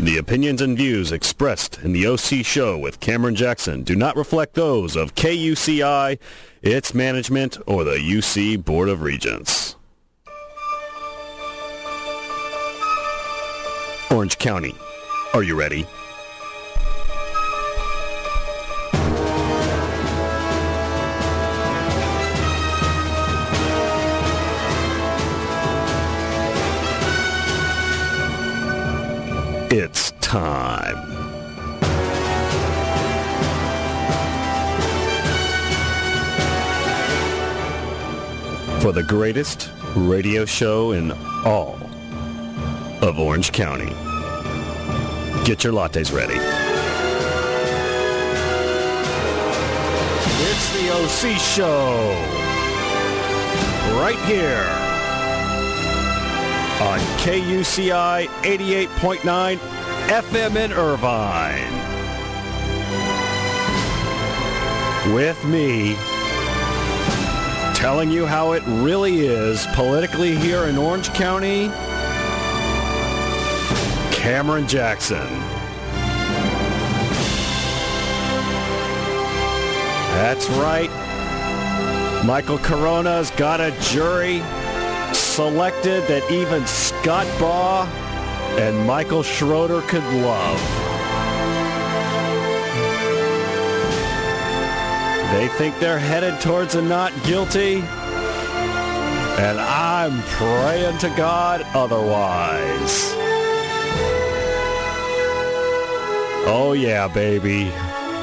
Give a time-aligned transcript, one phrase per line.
[0.00, 4.54] The opinions and views expressed in the OC show with Cameron Jackson do not reflect
[4.54, 6.18] those of KUCI,
[6.62, 9.76] its management, or the UC Board of Regents.
[14.10, 14.74] Orange County,
[15.34, 15.84] are you ready?
[30.30, 30.94] Time.
[38.80, 41.10] For the greatest radio show in
[41.44, 41.80] all
[43.02, 43.92] of Orange County.
[45.44, 46.38] Get your lattes ready.
[50.46, 52.14] It's the OC Show.
[53.98, 54.90] Right here
[56.86, 59.79] on KUCI 88.9
[60.10, 61.70] FM in Irvine.
[65.14, 65.94] With me
[67.76, 71.68] telling you how it really is politically here in Orange County,
[74.10, 75.28] Cameron Jackson.
[80.18, 80.90] That's right.
[82.26, 84.42] Michael Carona's got a jury
[85.14, 87.88] selected that even Scott Baugh
[88.58, 90.60] and Michael Schroeder could love.
[95.32, 103.14] They think they're headed towards a not guilty, and I'm praying to God otherwise.
[106.46, 107.70] Oh yeah, baby.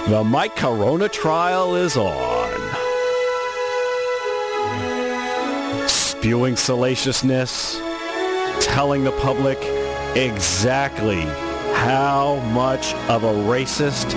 [0.10, 2.52] The Mike Carona trial is on.
[5.88, 7.80] Spewing salaciousness,
[8.60, 9.77] telling the public
[10.18, 11.22] exactly
[11.76, 14.12] how much of a racist,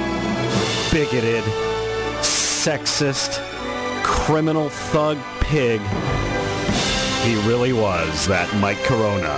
[0.91, 1.45] bigoted,
[2.23, 3.39] sexist,
[4.03, 5.80] criminal thug pig
[7.23, 9.36] he really was, that Mike Carona.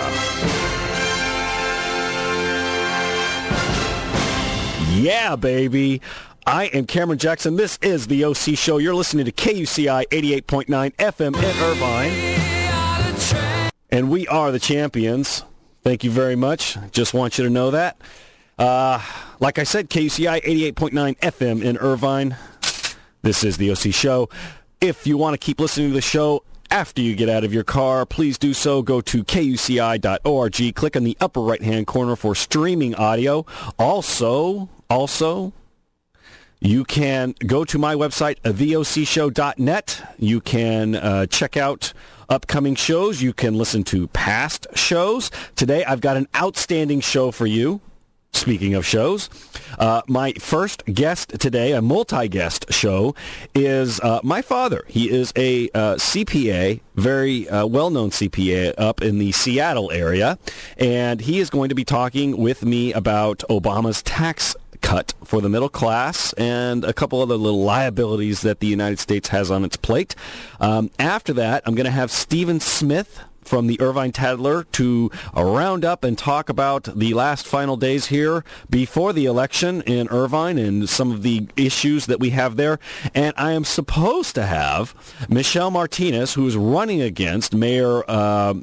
[5.03, 6.00] Yeah, baby.
[6.47, 7.56] I am Cameron Jackson.
[7.56, 8.78] This is the OC Show.
[8.78, 12.12] You're listening to KUCI 88.9 FM in Irvine.
[13.91, 15.44] And we are the champions.
[15.82, 16.78] Thank you very much.
[16.93, 17.97] Just want you to know that.
[18.59, 19.03] Uh,
[19.41, 20.43] like I said, KUCI
[20.75, 22.37] 88.9 FM in Irvine.
[23.22, 24.28] This is the OC Show.
[24.81, 27.65] If you want to keep listening to the show after you get out of your
[27.65, 28.82] car, please do so.
[28.82, 30.75] Go to kuci.org.
[30.75, 33.44] Click on the upper right-hand corner for streaming audio.
[33.78, 35.53] Also, also,
[36.62, 40.14] you can go to my website, theocshow.net.
[40.18, 41.92] You can uh, check out
[42.28, 43.20] upcoming shows.
[43.20, 45.30] You can listen to past shows.
[45.56, 47.80] Today, I've got an outstanding show for you.
[48.34, 49.28] Speaking of shows,
[49.78, 53.14] uh, my first guest today, a multi-guest show,
[53.54, 54.84] is uh, my father.
[54.88, 60.38] He is a uh, CPA, very uh, well-known CPA up in the Seattle area,
[60.78, 65.48] and he is going to be talking with me about Obama's tax cut for the
[65.48, 69.76] middle class and a couple other little liabilities that the United States has on its
[69.76, 70.15] plate.
[70.60, 75.84] Um, after that, I'm going to have Stephen Smith from the Irvine Tattler to round
[75.84, 80.88] up and talk about the last final days here before the election in Irvine and
[80.88, 82.78] some of the issues that we have there.
[83.15, 84.94] And I am supposed to have
[85.28, 88.54] Michelle Martinez, who is running against Mayor uh,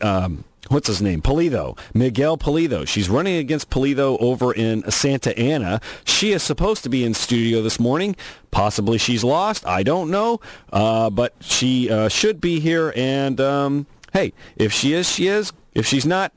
[0.00, 1.20] um, what's his name?
[1.20, 1.76] Pulido.
[1.94, 2.88] Miguel Pulido.
[2.88, 5.80] She's running against Pulido over in Santa Ana.
[6.04, 8.16] She is supposed to be in studio this morning.
[8.50, 9.64] Possibly she's lost.
[9.66, 10.40] I don't know.
[10.72, 12.94] Uh, but she uh, should be here.
[12.96, 15.52] And um, hey, if she is, she is.
[15.74, 16.32] If she's not,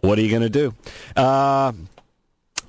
[0.00, 0.74] what are you going to do?
[1.16, 1.72] Uh,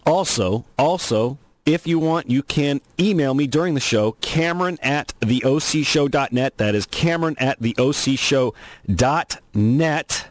[0.06, 6.58] also, also, if you want, you can email me during the show, Cameron at theocshow.net.
[6.58, 10.31] That is Cameron at theocshow.net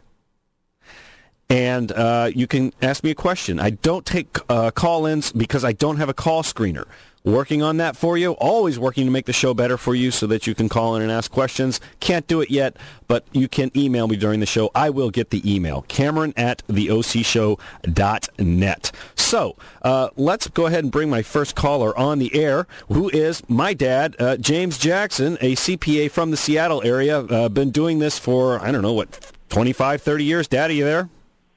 [1.51, 3.59] and uh, you can ask me a question.
[3.59, 6.87] I don't take uh, call-ins because I don't have a call screener.
[7.23, 8.33] Working on that for you.
[8.33, 11.03] Always working to make the show better for you so that you can call in
[11.03, 11.79] and ask questions.
[11.99, 14.71] Can't do it yet, but you can email me during the show.
[14.75, 15.83] I will get the email.
[15.83, 18.93] Cameron at theocshow.net.
[19.17, 23.47] So uh, let's go ahead and bring my first caller on the air, who is
[23.51, 27.19] my dad, uh, James Jackson, a CPA from the Seattle area.
[27.19, 30.49] Uh, been doing this for, I don't know, what, 25, 30 years.
[30.49, 31.11] Dad, are you there?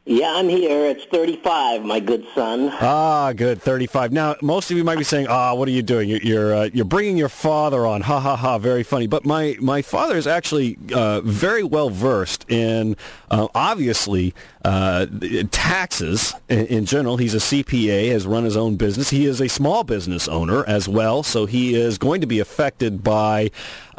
[0.06, 0.86] Yeah, I'm here.
[0.88, 2.70] It's 35, my good son.
[2.82, 4.12] Ah, good, 35.
[4.12, 6.10] Now, most of you might be saying, "Ah, what are you doing?
[6.10, 8.58] You're you're, uh, you're bringing your father on." Ha ha ha!
[8.58, 9.08] Very funny.
[9.08, 12.98] But my my father is actually uh, very well versed in
[13.32, 14.34] uh, obviously
[14.66, 15.06] uh,
[15.52, 17.16] taxes in, in, general.
[17.16, 19.10] He's a CPA, has run his own business.
[19.10, 23.06] He is a small business owner as well, so he is going to be affected
[23.06, 23.52] by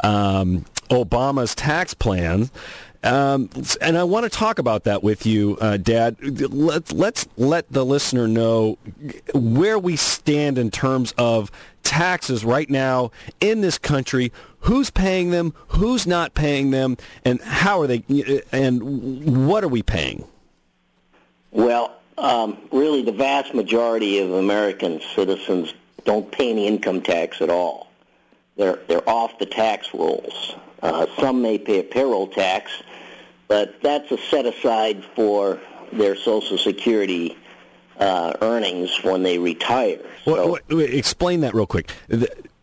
[0.03, 2.51] um, Obama's tax plan.
[3.05, 3.49] Um,
[3.81, 6.17] and I want to talk about that with you, uh, Dad.
[6.21, 8.79] Let's let's let the listener know
[9.33, 11.51] where we stand in terms of
[11.83, 14.33] taxes right now in this country.
[14.61, 15.53] Who's paying them?
[15.69, 16.97] Who's not paying them?
[17.23, 18.03] And how are they?
[18.51, 20.25] And what are we paying?
[21.51, 25.73] Well, um, really, the vast majority of American citizens
[26.05, 27.84] don't pay any income tax at all.
[28.57, 30.55] They're they're off the tax rolls.
[30.81, 32.71] Uh, some may pay a payroll tax
[33.47, 35.59] but that's a set aside for
[35.91, 37.37] their Social Security
[37.99, 39.99] uh, earnings when they retire.
[40.25, 41.91] So, explain that real quick.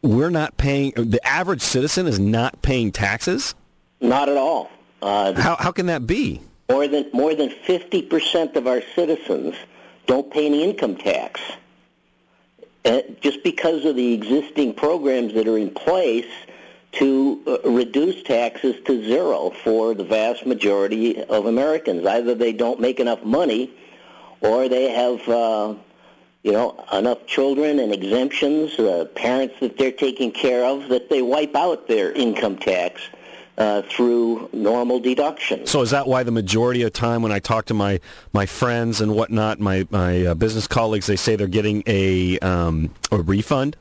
[0.02, 0.92] We're not paying.
[0.96, 3.54] The average citizen is not paying taxes.
[4.00, 4.70] Not at all.
[5.00, 6.40] Uh, how how can that be?
[6.68, 9.54] More than more than fifty percent of our citizens
[10.06, 11.40] don't pay any income tax.
[12.84, 16.26] Uh, just because of the existing programs that are in place
[16.90, 22.04] to uh, reduce taxes to zero for the vast majority of Americans.
[22.04, 23.70] Either they don't make enough money
[24.40, 25.74] or they have, uh,
[26.42, 31.22] you know, enough children and exemptions, uh, parents that they're taking care of, that they
[31.22, 33.00] wipe out their income tax
[33.58, 35.70] uh, through normal deductions.
[35.70, 38.00] So is that why the majority of time when I talk to my,
[38.32, 42.94] my friends and whatnot, my, my uh, business colleagues, they say they're getting a, um,
[43.10, 43.76] a refund?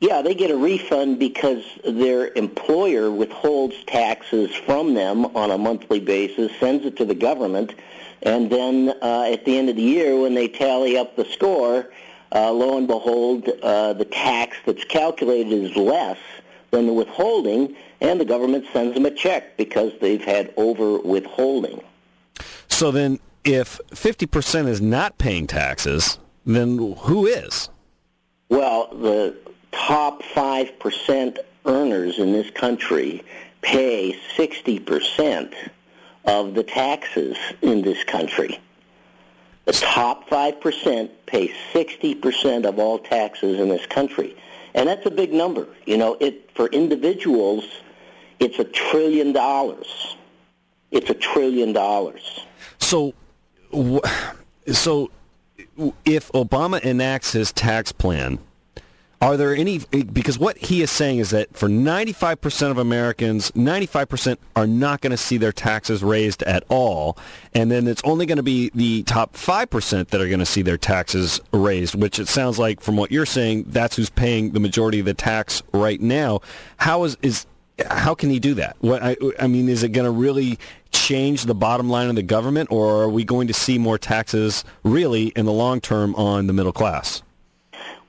[0.00, 6.00] Yeah, they get a refund because their employer withholds taxes from them on a monthly
[6.00, 7.74] basis, sends it to the government,
[8.22, 11.90] and then uh, at the end of the year, when they tally up the score,
[12.34, 16.18] uh, lo and behold, uh, the tax that's calculated is less
[16.72, 21.82] than the withholding, and the government sends them a check because they've had over withholding.
[22.68, 27.70] So then, if 50% is not paying taxes, then who is?
[28.48, 29.36] Well, the
[29.72, 33.24] top 5% earners in this country
[33.62, 35.54] pay 60%
[36.24, 38.60] of the taxes in this country.
[39.64, 44.36] The top 5% pay 60% of all taxes in this country.
[44.74, 45.66] And that's a big number.
[45.86, 47.64] You know, it for individuals,
[48.40, 50.16] it's a trillion dollars.
[50.90, 52.40] It's a trillion dollars.
[52.78, 53.14] So
[54.72, 55.10] so
[56.04, 58.38] if Obama enacts his tax plan,
[59.20, 64.36] are there any because what he is saying is that for 95% of Americans 95%
[64.54, 67.16] are not going to see their taxes raised at all
[67.54, 70.60] and then it's only going to be the top 5% that are going to see
[70.60, 74.60] their taxes raised which it sounds like from what you're saying that's who's paying the
[74.60, 76.40] majority of the tax right now
[76.76, 77.46] how is is
[77.90, 80.58] how can he do that what I, I mean is it going to really
[80.92, 84.64] change the bottom line of the government or are we going to see more taxes
[84.82, 87.22] really in the long term on the middle class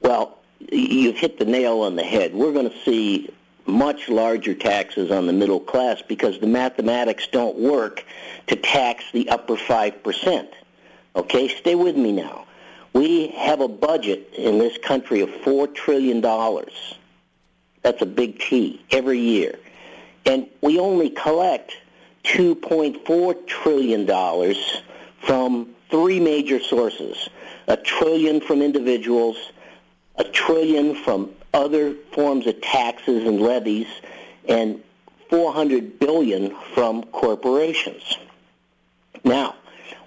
[0.02, 0.38] well
[0.72, 2.34] you've hit the nail on the head.
[2.34, 3.30] We're going to see
[3.66, 8.06] much larger taxes on the middle class because the mathematics don't work
[8.48, 10.48] to tax the upper 5%.
[11.16, 12.46] Okay, stay with me now.
[12.94, 16.22] We have a budget in this country of $4 trillion.
[17.84, 19.58] That's a big T every year.
[20.26, 21.74] And we only collect
[22.26, 24.56] $2.4 trillion
[25.26, 27.30] from three major sources.
[27.68, 29.38] A trillion from individuals,
[30.16, 33.88] a trillion from other forms of taxes and levies,
[34.48, 34.82] and
[35.30, 38.18] 400 billion from corporations.
[39.24, 39.56] Now,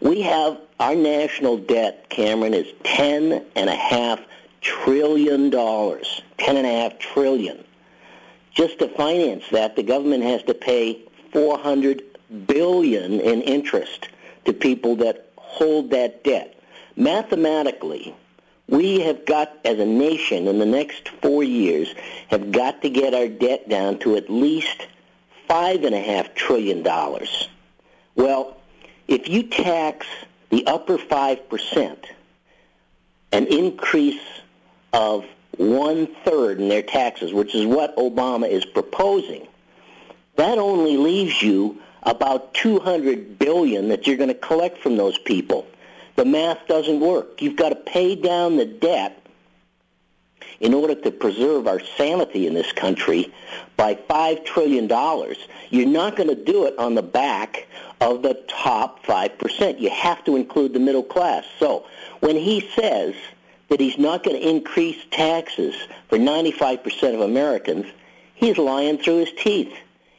[0.00, 4.20] we have our national debt, Cameron, is ten and a half
[4.60, 6.22] trillion dollars.
[6.38, 7.62] Ten and a half trillion.
[8.60, 11.00] Just to finance that, the government has to pay
[11.32, 12.02] 400
[12.46, 14.10] billion in interest
[14.44, 16.60] to people that hold that debt.
[16.94, 18.14] Mathematically,
[18.68, 21.94] we have got, as a nation, in the next four years,
[22.28, 24.88] have got to get our debt down to at least
[25.48, 27.48] five and a half trillion dollars.
[28.14, 28.58] Well,
[29.08, 30.06] if you tax
[30.50, 32.04] the upper five percent,
[33.32, 34.20] an increase
[34.92, 35.24] of
[35.60, 39.46] one third in their taxes, which is what Obama is proposing,
[40.36, 45.66] that only leaves you about 200 billion that you're going to collect from those people
[46.20, 47.40] the math doesn't work.
[47.40, 49.24] You've got to pay down the debt
[50.60, 53.32] in order to preserve our sanity in this country
[53.78, 54.86] by $5 trillion.
[55.70, 57.66] You're not going to do it on the back
[58.02, 59.80] of the top 5%.
[59.80, 61.46] You have to include the middle class.
[61.58, 61.86] So
[62.20, 63.14] when he says
[63.70, 65.74] that he's not going to increase taxes
[66.08, 67.86] for 95% of Americans,
[68.34, 69.72] he's lying through his teeth.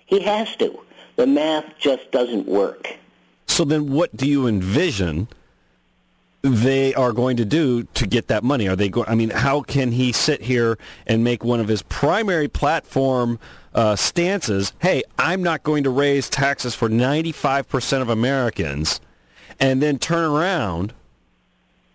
[0.06, 0.80] He has to.
[1.18, 2.98] The math just doesn't work.
[3.48, 5.28] So then what do you envision
[6.42, 8.68] they are going to do to get that money?
[8.68, 9.08] Are they going?
[9.08, 13.38] I mean, how can he sit here and make one of his primary platform
[13.74, 14.74] uh, stances?
[14.80, 19.02] Hey, I'm not going to raise taxes for 95% of Americans,
[19.60, 20.94] and then turn around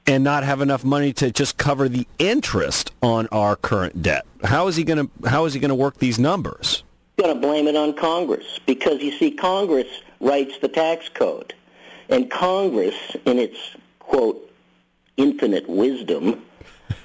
[0.07, 4.27] and not have enough money to just cover the interest on our current debt.
[4.45, 5.29] How is he going to?
[5.29, 6.85] How is he going to work these numbers?
[7.19, 9.89] Going to blame it on Congress because you see, Congress
[10.21, 11.55] writes the tax code,
[12.09, 12.95] and Congress,
[13.25, 13.59] in its
[13.99, 14.51] quote,
[15.17, 16.43] infinite wisdom.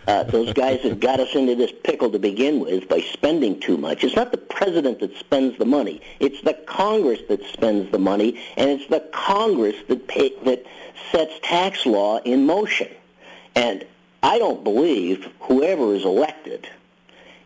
[0.08, 3.78] Uh, those guys have got us into this pickle to begin with by spending too
[3.78, 4.04] much.
[4.04, 6.02] It's not the president that spends the money.
[6.20, 10.66] It's the Congress that spends the money, and it's the Congress that pay, that
[11.12, 12.90] sets tax law in motion.
[13.56, 13.86] And
[14.24, 16.68] I don't believe whoever is elected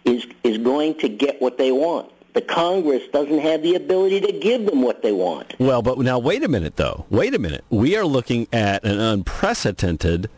[0.06, 4.32] is is going to get what they want the Congress doesn't have the ability to
[4.34, 5.56] give them what they want.
[5.58, 7.06] Well, but now wait a minute, though.
[7.10, 7.64] Wait a minute.
[7.70, 10.30] We are looking at an unprecedented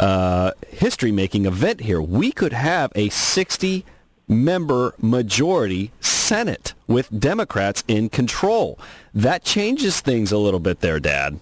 [0.00, 2.00] uh, history-making event here.
[2.00, 8.78] We could have a 60-member majority Senate with Democrats in control.
[9.14, 11.38] That changes things a little bit there, Dad.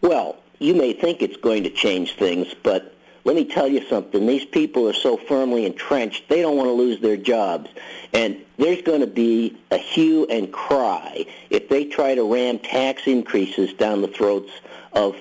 [0.00, 2.94] Well, you may think it's going to change things, but
[3.24, 4.26] let me tell you something.
[4.26, 7.70] These people are so firmly entrenched, they don't want to lose their jobs.
[8.12, 13.06] And there's going to be a hue and cry if they try to ram tax
[13.06, 14.50] increases down the throats
[14.92, 15.16] of,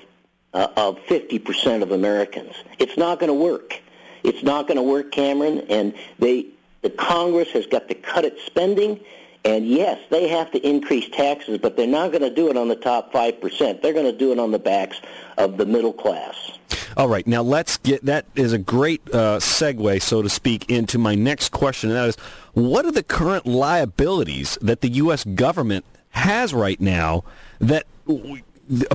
[0.53, 2.53] uh, of 50% of Americans.
[2.79, 3.81] It's not going to work.
[4.23, 5.65] It's not going to work, Cameron.
[5.69, 6.47] And they,
[6.81, 8.99] the Congress has got to cut its spending.
[9.45, 12.67] And yes, they have to increase taxes, but they're not going to do it on
[12.67, 13.81] the top 5%.
[13.81, 14.99] They're going to do it on the backs
[15.37, 16.57] of the middle class.
[16.97, 20.97] All right, now let's get that is a great uh, segue, so to speak, into
[20.97, 22.15] my next question, and that is,
[22.53, 25.23] what are the current liabilities that the U.S.
[25.23, 27.23] government has right now
[27.59, 27.85] that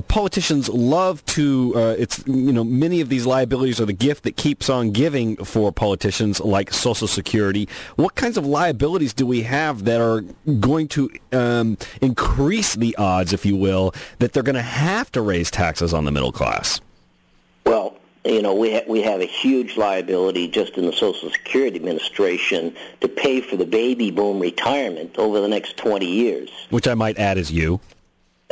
[0.07, 4.37] politicians love to uh, it's you know many of these liabilities are the gift that
[4.37, 7.67] keeps on giving for politicians like social security
[7.97, 10.21] what kinds of liabilities do we have that are
[10.59, 15.21] going to um, increase the odds if you will that they're going to have to
[15.21, 16.79] raise taxes on the middle class
[17.65, 21.75] well you know, we, ha- we have a huge liability just in the Social Security
[21.75, 26.49] Administration to pay for the baby boom retirement over the next 20 years.
[26.71, 27.79] Which I might add is you.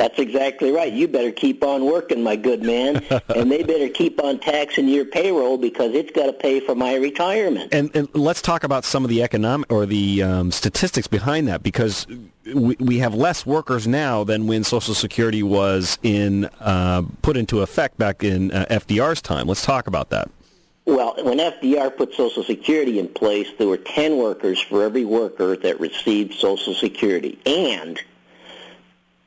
[0.04, 0.92] That's exactly right.
[0.92, 2.96] You better keep on working, my good man,
[3.34, 6.96] and they better keep on taxing your payroll because it's got to pay for my
[6.96, 7.72] retirement.
[7.72, 11.62] And, and let's talk about some of the economic or the um, statistics behind that
[11.62, 12.06] because
[12.54, 17.62] we, we have less workers now than when Social Security was in uh, put into
[17.62, 19.46] effect back in uh, FDR's time.
[19.46, 20.30] Let's talk about that.
[20.84, 25.56] Well, when FDR put Social Security in place, there were 10 workers for every worker
[25.56, 27.38] that received Social Security.
[27.46, 27.98] And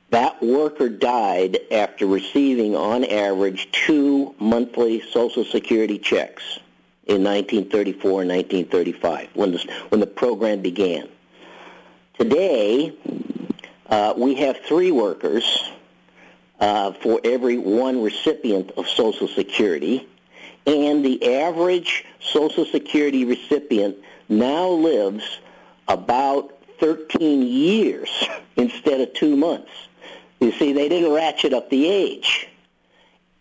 [0.09, 6.59] that worker died after receiving, on average, two monthly Social Security checks
[7.07, 11.09] in 1934 and 1935 when the, when the program began.
[12.17, 12.93] Today,
[13.89, 15.71] uh, we have three workers
[16.59, 20.07] uh, for every one recipient of Social Security,
[20.65, 23.97] and the average Social Security recipient
[24.29, 25.39] now lives
[25.87, 28.09] about 13 years
[28.55, 29.86] instead of two months.
[30.39, 32.47] You see, they didn't ratchet up the age.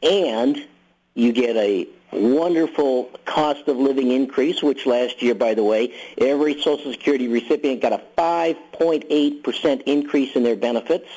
[0.03, 0.67] And
[1.15, 6.61] you get a wonderful cost of living increase, which last year, by the way, every
[6.61, 11.09] Social Security recipient got a 5.8% increase in their benefits.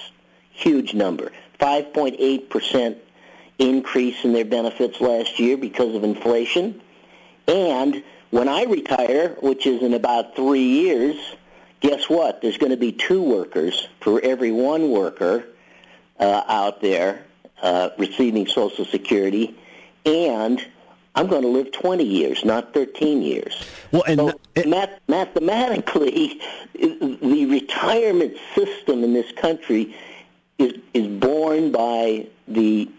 [0.52, 1.32] Huge number.
[1.60, 2.98] 5.8%
[3.60, 6.82] increase in their benefits last year because of inflation.
[7.48, 11.16] And when I retire, which is in about three years,
[11.82, 12.42] guess what?
[12.42, 15.46] There's going to be two workers for every one worker
[16.20, 17.24] uh, out there
[17.62, 19.56] uh, receiving Social Security,
[20.06, 20.66] and
[21.16, 23.66] I'm going to live 20 years, not 13 years.
[23.92, 26.42] Well, and so it, math- mathematically,
[26.74, 29.96] the retirement system in this country
[30.58, 32.90] is is borne by the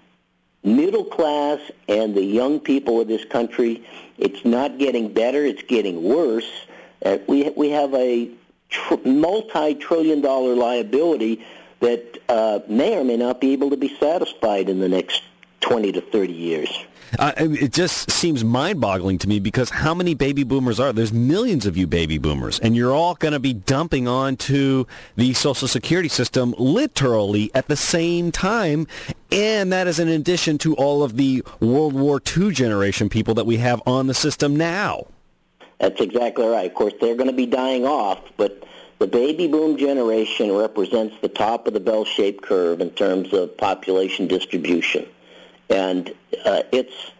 [0.62, 3.84] middle class and the young people of this country.
[4.18, 6.50] It's not getting better; it's getting worse.
[7.04, 8.30] Uh, we we have a
[8.68, 11.44] tr- multi-trillion dollar liability
[11.80, 15.22] that uh, may or may not be able to be satisfied in the next
[15.60, 16.86] 20 to 30 years.
[17.18, 21.66] Uh, it just seems mind-boggling to me because how many baby boomers are there's millions
[21.66, 24.84] of you baby boomers and you're all going to be dumping onto
[25.16, 28.86] the social security system literally at the same time
[29.32, 33.44] and that is in addition to all of the world war ii generation people that
[33.44, 35.04] we have on the system now.
[35.80, 36.66] That's exactly right.
[36.70, 38.62] Of course they're going to be dying off but
[39.00, 44.28] the baby boom generation represents the top of the bell-shaped curve in terms of population
[44.28, 45.06] distribution.
[45.70, 46.10] And
[46.44, 47.10] uh, it's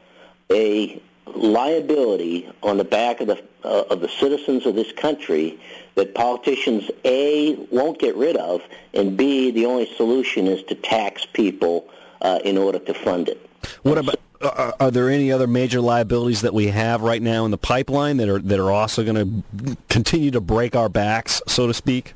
[0.53, 5.59] a liability on the back of the uh, of the citizens of this country
[5.95, 8.63] that politicians a won't get rid of,
[8.95, 11.89] and b the only solution is to tax people
[12.23, 13.39] uh, in order to fund it.
[13.83, 17.51] What about are, are, there any other major liabilities that we have right now in
[17.51, 21.67] the pipeline that are that are also going to continue to break our backs, so
[21.67, 22.15] to speak?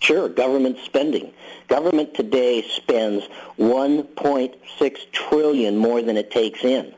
[0.00, 1.32] Sure, government spending.
[1.68, 3.24] Government today spends
[3.58, 6.94] 1.6 trillion more than it takes in,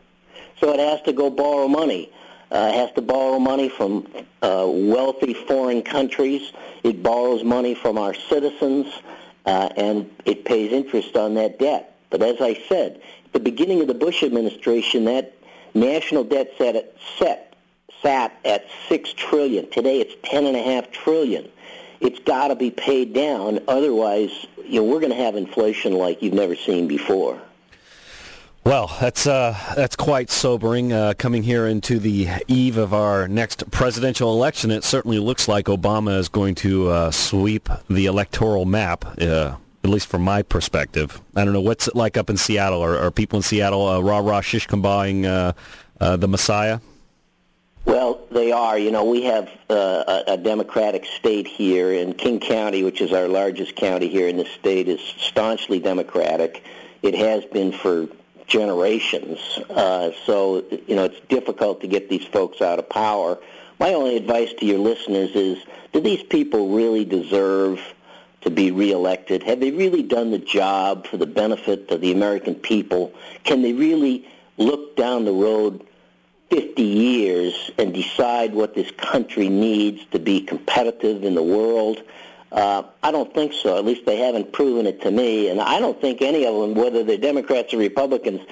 [0.60, 2.12] so it has to go borrow money.
[2.48, 4.06] Uh, has to borrow money from
[4.40, 6.52] uh, wealthy foreign countries.
[6.84, 8.86] It borrows money from our citizens,
[9.46, 11.96] uh, and it pays interest on that debt.
[12.10, 13.02] But as I said,
[13.36, 15.34] the beginning of the Bush administration, that
[15.74, 17.54] national debt set at, set
[18.02, 19.70] sat at six trillion.
[19.70, 21.46] Today, it's ten and a half trillion.
[22.00, 26.22] It's got to be paid down, otherwise, you know, we're going to have inflation like
[26.22, 27.38] you've never seen before.
[28.64, 30.92] Well, that's uh, that's quite sobering.
[30.92, 35.66] Uh, coming here into the eve of our next presidential election, it certainly looks like
[35.66, 39.04] Obama is going to uh, sweep the electoral map.
[39.86, 41.20] At least from my perspective.
[41.36, 42.82] I don't know what's it like up in Seattle.
[42.82, 45.52] Are, are people in Seattle uh, rah rah shish uh,
[46.00, 46.80] uh, the Messiah?
[47.84, 48.76] Well, they are.
[48.76, 53.12] You know, we have uh, a, a Democratic state here, and King County, which is
[53.12, 56.64] our largest county here in the state, is staunchly Democratic.
[57.02, 58.08] It has been for
[58.48, 59.38] generations.
[59.70, 63.38] Uh, so, you know, it's difficult to get these folks out of power.
[63.78, 65.58] My only advice to your listeners is,
[65.92, 67.80] do these people really deserve
[68.46, 69.42] to be reelected?
[69.42, 73.12] Have they really done the job for the benefit of the American people?
[73.42, 74.24] Can they really
[74.56, 75.84] look down the road
[76.50, 82.00] 50 years and decide what this country needs to be competitive in the world?
[82.52, 83.76] Uh, I don't think so.
[83.78, 85.48] At least they haven't proven it to me.
[85.48, 88.42] And I don't think any of them, whether they're Democrats or Republicans,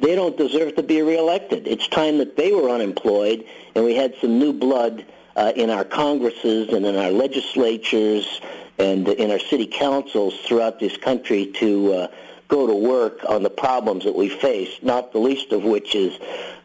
[0.00, 1.66] they don't deserve to be reelected.
[1.66, 5.04] It's time that they were unemployed and we had some new blood
[5.34, 8.40] uh, in our Congresses and in our legislatures
[8.80, 12.08] and in our city councils throughout this country to uh,
[12.48, 16.18] go to work on the problems that we face, not the least of which is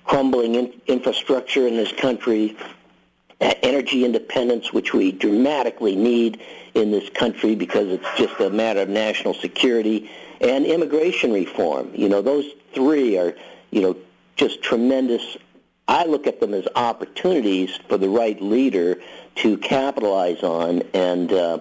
[0.05, 2.55] crumbling in- infrastructure in this country,
[3.41, 6.41] energy independence, which we dramatically need
[6.73, 11.91] in this country because it's just a matter of national security, and immigration reform.
[11.93, 13.35] You know, those three are,
[13.71, 13.97] you know,
[14.37, 15.37] just tremendous.
[15.85, 19.01] I look at them as opportunities for the right leader
[19.35, 21.59] to capitalize on and uh,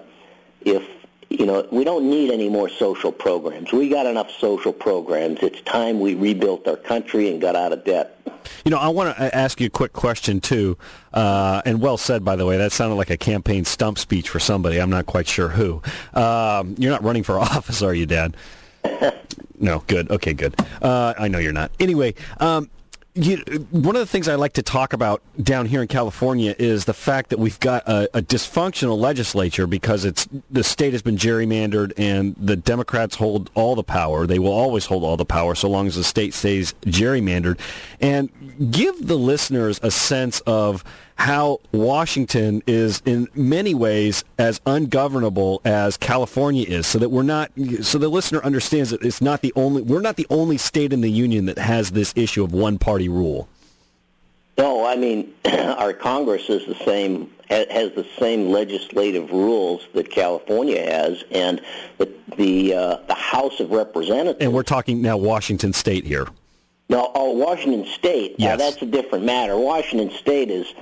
[0.65, 0.83] if
[1.29, 3.71] you know, we don't need any more social programs.
[3.71, 5.39] We got enough social programs.
[5.41, 8.19] It's time we rebuilt our country and got out of debt.
[8.63, 10.77] You know, I want to ask you a quick question too,
[11.13, 12.57] uh, and well said, by the way.
[12.57, 14.79] That sounded like a campaign stump speech for somebody.
[14.79, 15.81] I'm not quite sure who.
[16.13, 18.37] Um, you're not running for office, are you, Dad?
[19.59, 20.11] no, good.
[20.11, 20.55] Okay, good.
[20.81, 21.71] Uh, I know you're not.
[21.79, 22.69] Anyway, um,
[23.15, 23.37] you,
[23.71, 26.93] one of the things I like to talk about down here in California is the
[26.93, 31.93] fact that we've got a, a, dysfunctional legislature because it's the state has been gerrymandered
[31.97, 34.27] and the Democrats hold all the power.
[34.27, 37.57] They will always hold all the power so long as the state stays gerrymandered.
[38.01, 38.29] And
[38.71, 40.83] give the listeners a sense of
[41.15, 47.51] how Washington is in many ways as ungovernable as California is so that we're not
[47.81, 51.01] so the listener understands that it's not the only we're not the only state in
[51.01, 53.47] the union that has this issue of one party rule.
[54.57, 60.81] No, I mean our Congress is the same has the same legislative rules that California
[60.81, 61.61] has, and
[61.97, 64.43] the the, uh, the House of Representatives.
[64.43, 66.27] And we're talking now Washington State here.
[66.89, 68.35] No, oh, Washington State.
[68.37, 68.59] Yes.
[68.59, 69.57] that's a different matter.
[69.57, 70.73] Washington State is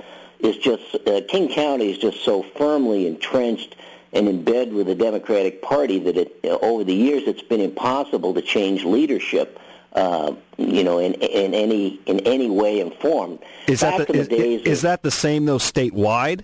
[0.44, 3.76] is just uh, King County is just so firmly entrenched
[4.12, 7.60] and in bed with the Democratic Party that it uh, over the years it's been
[7.60, 9.58] impossible to change leadership.
[9.92, 13.38] Uh, you know, in in any in any way and form.
[13.68, 16.42] Is Back that the, the is, is, is that the same though statewide?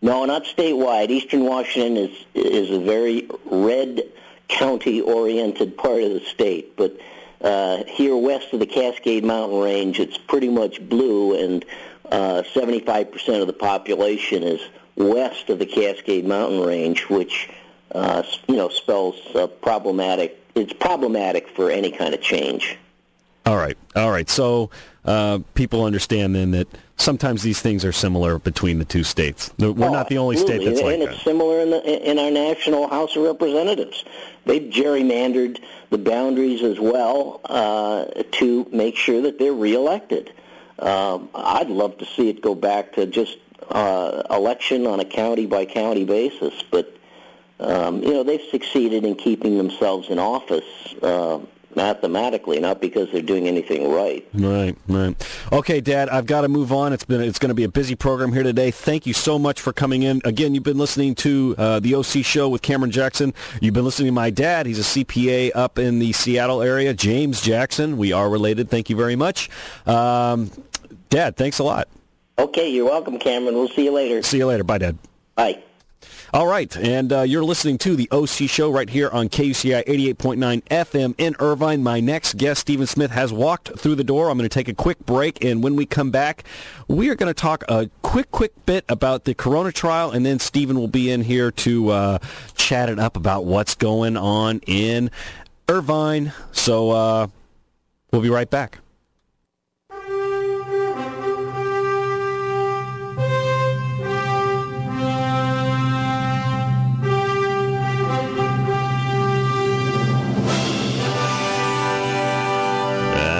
[0.00, 1.10] No, not statewide.
[1.10, 4.02] Eastern Washington is is a very red
[4.48, 6.96] county oriented part of the state, but
[7.40, 11.64] uh, here west of the Cascade Mountain Range, it's pretty much blue, and
[12.10, 14.60] uh, 75% of the population is
[14.96, 17.50] west of the Cascade Mountain Range, which
[17.92, 20.42] uh, you know spells uh, problematic.
[20.54, 22.78] It's problematic for any kind of change.
[23.44, 23.76] All right.
[23.94, 24.28] All right.
[24.28, 24.70] So
[25.04, 26.66] uh, people understand then that
[26.96, 29.52] sometimes these things are similar between the two states.
[29.58, 31.12] We're Oh, not the only state that's like and that.
[31.12, 34.04] it's similar in, the, in our national House of Representatives.
[34.46, 40.32] They've gerrymandered the boundaries as well uh, to make sure that they're reelected.
[40.78, 43.38] Um, I'd love to see it go back to just
[43.70, 46.94] uh, election on a county by county basis, but
[47.58, 51.38] um, you know they've succeeded in keeping themselves in office uh,
[51.76, 54.26] mathematically, not because they're doing anything right.
[54.32, 55.28] Right, right.
[55.52, 56.92] Okay, Dad, I've got to move on.
[56.92, 58.70] It's been it's going to be a busy program here today.
[58.70, 60.22] Thank you so much for coming in.
[60.24, 63.34] Again, you've been listening to uh, the OC show with Cameron Jackson.
[63.60, 64.66] You've been listening to my dad.
[64.66, 67.98] He's a CPA up in the Seattle area, James Jackson.
[67.98, 68.70] We are related.
[68.70, 69.50] Thank you very much.
[69.86, 70.50] Um,
[71.16, 71.88] Dad, thanks a lot.
[72.38, 73.54] Okay, you're welcome, Cameron.
[73.54, 74.22] We'll see you later.
[74.22, 74.64] See you later.
[74.64, 74.98] Bye, Dad.
[75.34, 75.62] Bye.
[76.34, 80.62] All right, and uh, you're listening to the OC Show right here on KUCI 88.9
[80.64, 81.82] FM in Irvine.
[81.82, 84.28] My next guest, Stephen Smith, has walked through the door.
[84.28, 86.44] I'm going to take a quick break, and when we come back,
[86.86, 90.38] we are going to talk a quick, quick bit about the Carona trial, and then
[90.38, 92.18] Stephen will be in here to uh,
[92.56, 95.10] chat it up about what's going on in
[95.66, 96.34] Irvine.
[96.52, 97.28] So uh,
[98.12, 98.80] we'll be right back.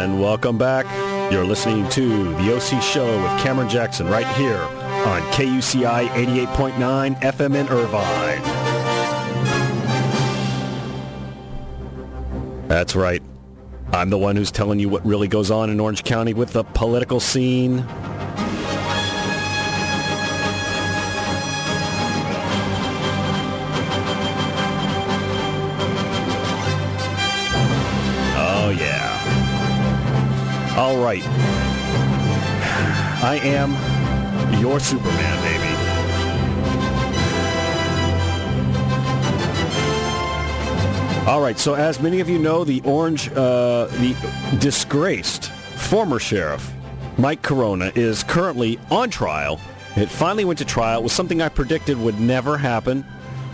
[0.06, 0.86] And welcome back.
[1.32, 7.56] You're listening to the OC Show with Cameron Jackson right here on KUCI 88.9 FM
[7.56, 8.42] in Irvine.
[12.68, 13.20] That's right.
[13.92, 16.62] I'm the one who's telling you what really goes on in Orange County with the
[16.62, 17.84] political scene.
[28.38, 29.15] Oh, yeah.
[30.76, 31.22] All right.
[33.24, 33.72] I am
[34.60, 35.76] your Superman, baby.
[41.26, 44.14] All right, so as many of you know, the Orange, uh, the
[44.60, 46.72] disgraced former sheriff,
[47.16, 49.58] Mike Carona, is currently on trial.
[49.96, 51.00] It finally went to trial.
[51.00, 53.02] It was something I predicted would never happen.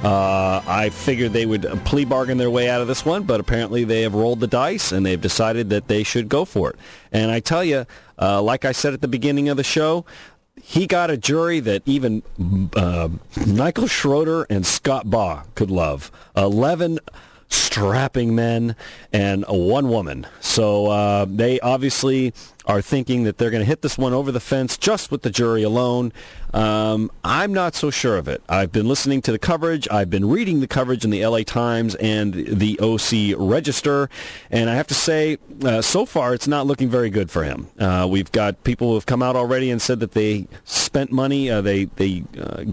[0.02, 3.84] Uh, I figured they would plea bargain their way out of this one, but apparently
[3.84, 6.76] they have rolled the dice and they've decided that they should go for it.
[7.12, 7.86] And I tell you,
[8.20, 10.04] uh, like I said at the beginning of the show,
[10.60, 12.22] he got a jury that even
[12.76, 13.08] uh,
[13.46, 16.10] Michael Schroeder and Scott Baugh could love.
[16.36, 16.98] Eleven
[17.52, 18.76] strapping men
[19.12, 20.26] and one woman.
[20.40, 22.32] So uh, they obviously
[22.66, 25.30] are thinking that they're going to hit this one over the fence just with the
[25.30, 26.12] jury alone.
[26.54, 28.42] Um, I'm not so sure of it.
[28.48, 29.88] I've been listening to the coverage.
[29.90, 34.08] I've been reading the coverage in the LA Times and the OC Register,
[34.50, 37.68] and I have to say, uh, so far it's not looking very good for him.
[37.78, 41.50] Uh, we've got people who have come out already and said that they spent money.
[41.50, 42.64] Uh, they they uh,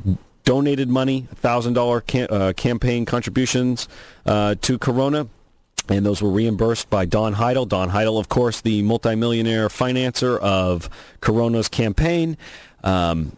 [0.49, 3.87] donated money, $1,000 cam- uh, campaign contributions
[4.25, 5.29] uh, to Carona.
[5.89, 7.67] And those were reimbursed by Don Haidl.
[7.67, 10.89] Don Haidl, of course, the multimillionaire financer of
[11.21, 12.35] Carona's campaign.
[12.83, 13.37] Um,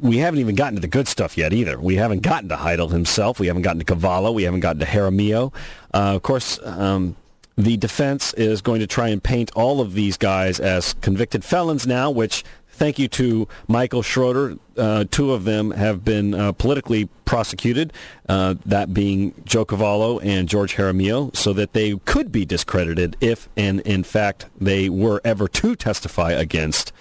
[0.00, 1.78] we haven't even gotten to the good stuff yet either.
[1.78, 3.38] We haven't gotten to Haidl himself.
[3.38, 4.32] We haven't gotten to Cavallo.
[4.32, 5.52] We haven't gotten to Jaramillo.
[5.92, 7.16] Uh, of course, um,
[7.58, 11.86] the defense is going to try and paint all of these guys as convicted felons
[11.86, 12.44] now, which
[12.76, 14.56] thank you to Michael Schroeder.
[14.76, 17.92] Uh, two of them have been uh, politically prosecuted,
[18.28, 23.48] uh, that being Joe Cavallo and George Jaramillo, so that they could be discredited if,
[23.56, 26.92] and in fact, they were ever to testify against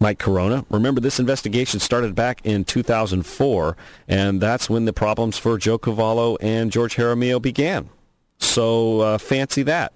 [0.00, 0.64] Mike Carona.
[0.70, 3.76] Remember, this investigation started back in 2004,
[4.08, 7.90] and that's when the problems for Joe Cavallo and George Jaramillo began.
[8.38, 9.92] So uh, fancy that.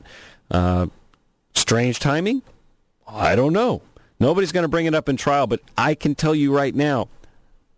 [0.50, 0.87] Uh,
[1.54, 2.42] strange timing?
[3.09, 3.83] I don't know.
[4.20, 7.09] Nobody's going to bring it up in trial, but I can tell you right now,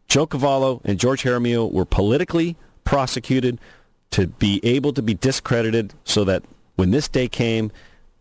[0.08, 3.58] Joe Cavallo and George Jaramillo were politically prosecuted
[4.12, 6.44] to be able to be discredited so that
[6.76, 7.72] when this day came,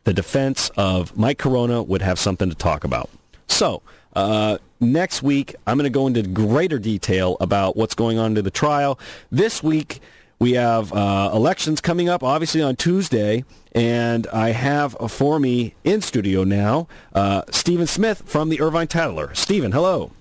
[0.06, 3.10] the defense of Mike Carona would have something to talk about.
[3.48, 3.82] So,
[4.16, 8.42] uh, next week, I'm going to go into greater detail about what's going on to
[8.42, 9.00] the trial.
[9.32, 10.00] This week,
[10.40, 13.44] we have uh, elections coming up, obviously on Tuesday,
[13.74, 19.34] and I have for me in studio now uh, Stephen Smith from the Irvine Tattler.
[19.34, 20.12] Stephen, hello.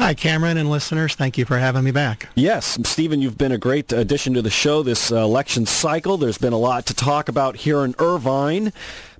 [0.00, 1.14] Hi, Cameron and listeners.
[1.14, 2.28] Thank you for having me back.
[2.34, 6.16] Yes, Stephen, you've been a great addition to the show this uh, election cycle.
[6.16, 8.72] There's been a lot to talk about here in Irvine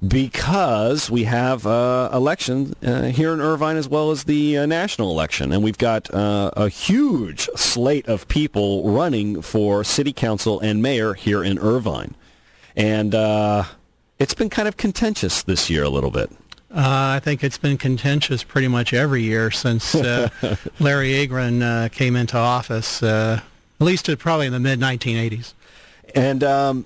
[0.07, 5.13] because we have uh, election uh, here in Irvine as well as the uh, national
[5.13, 5.53] election.
[5.53, 11.15] And we've got uh, a huge slate of people running for city council and mayor
[11.15, 12.17] here in Irvine.
[12.75, 13.65] And uh,
[14.19, 16.31] it's been kind of contentious this year a little bit.
[16.75, 20.29] Uh, I think it's been contentious pretty much every year since uh,
[20.81, 23.41] Larry Agran uh, came into office, uh,
[23.81, 25.53] at least probably in the mid 1980s.
[26.17, 26.85] And um,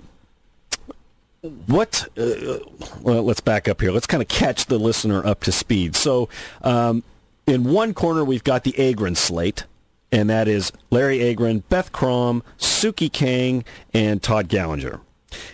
[1.65, 2.07] what?
[2.15, 2.59] Uh,
[3.01, 3.91] well, let's back up here.
[3.91, 5.95] Let's kind of catch the listener up to speed.
[5.95, 6.29] So,
[6.61, 7.01] um,
[7.47, 9.65] in one corner we've got the Agran slate,
[10.11, 14.99] and that is Larry Agran, Beth Krom, Sukhee Kang, and Todd Gallinger.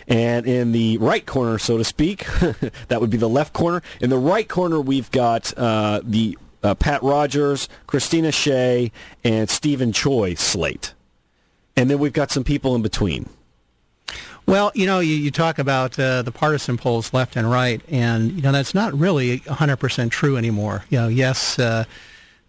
[0.08, 2.26] And in the right corner, so to speak,
[2.88, 3.82] that would be the left corner.
[4.00, 8.90] In the right corner, we've got uh, the uh, Pat Rogers, Christina Shea,
[9.24, 10.94] and Stephen Choi slate.
[11.76, 13.28] And then we've got some people in between.
[14.46, 18.30] Well, you know, you, you talk about uh, the partisan poles left and right, and,
[18.30, 20.84] you know, that's not really 100% true anymore.
[20.88, 21.58] You know, yes,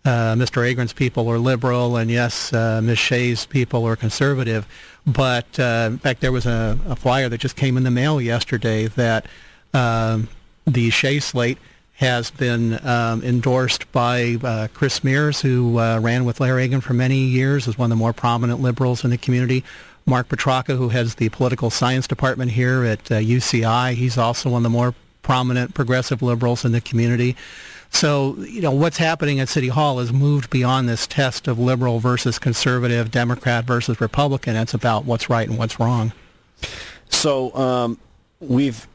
[0.05, 0.69] uh, Mr.
[0.69, 2.97] Agran's people are liberal, and yes, uh, Ms.
[2.97, 4.67] Shea's people are conservative.
[5.05, 8.19] But uh, in fact, there was a, a, flyer that just came in the mail
[8.19, 9.25] yesterday that
[9.73, 10.27] um,
[10.65, 11.57] the Shea slate
[11.95, 16.93] has been um, endorsed by uh, Chris Mears, who uh, ran with Larry Agron for
[16.93, 19.63] many years, as one of the more prominent liberals in the community.
[20.05, 24.59] Mark Petracca, who heads the political science department here at UCI, uh, he's also one
[24.59, 27.35] of the more prominent progressive liberals in the community.
[27.97, 31.97] So, you know, what's happening at City Hall has moved beyond this test of liberal
[31.99, 34.55] versus conservative, Democrat versus Republican.
[34.55, 36.13] It's about what's right and what's wrong.
[37.09, 37.97] So, um,
[38.39, 38.87] we've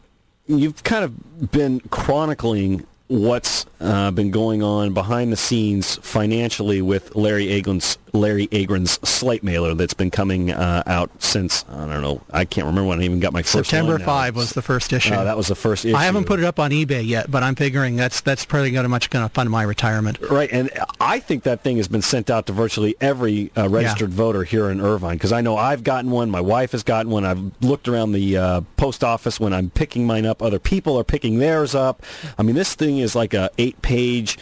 [0.47, 7.15] you've kind of been chronicling what's uh, been going on behind the scenes financially with
[7.15, 12.23] Larry Agran's Larry Agran's slate mailer that's been coming uh, out since I don't know
[12.31, 15.13] I can't remember when I even got my first September five was the first issue.
[15.13, 15.95] Uh, that was the first issue.
[15.95, 18.85] I haven't put it up on eBay yet, but I'm figuring that's that's probably going
[18.85, 20.19] to much going to fund my retirement.
[20.31, 24.11] Right, and I think that thing has been sent out to virtually every uh, registered
[24.11, 24.17] yeah.
[24.17, 27.27] voter here in Irvine because I know I've gotten one, my wife has gotten one.
[27.27, 30.43] I've looked around the uh, post office when I'm picking mine up.
[30.43, 32.03] Other people are picking theirs up.
[32.39, 34.39] I mean, this thing is like a eight page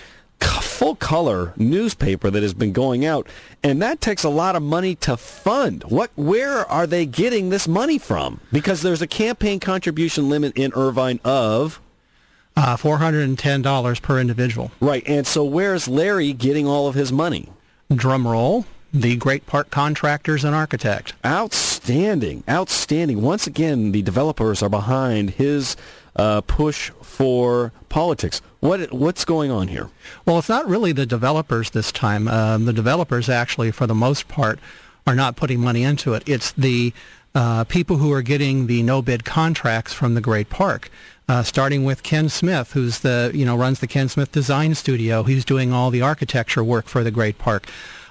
[0.81, 3.29] full color newspaper that has been going out
[3.63, 7.69] and that takes a lot of money to fund what where are they getting this
[7.69, 11.83] money from because there's a campaign contribution limit in irvine of
[12.57, 17.51] uh, $410 per individual right and so where's larry getting all of his money
[17.95, 21.13] drum roll the Great Park Contractors and Architect.
[21.25, 23.23] Outstanding, outstanding.
[23.23, 25.77] Once again, the developers are behind his
[26.17, 28.43] uh, push for politics.
[28.61, 29.89] What what's going on here?
[30.27, 32.29] Well, it's not really the developers this time.
[32.29, 34.59] Um, the developers actually, for the most part,
[35.07, 36.23] are not putting money into it.
[36.27, 36.93] It's the
[37.35, 40.91] uh, people who are getting the no bid contracts from the Great Park.
[41.29, 45.23] Uh, starting with Ken Smith, who's the you know runs the Ken Smith Design Studio.
[45.23, 47.69] He's doing all the architecture work for the Great Park.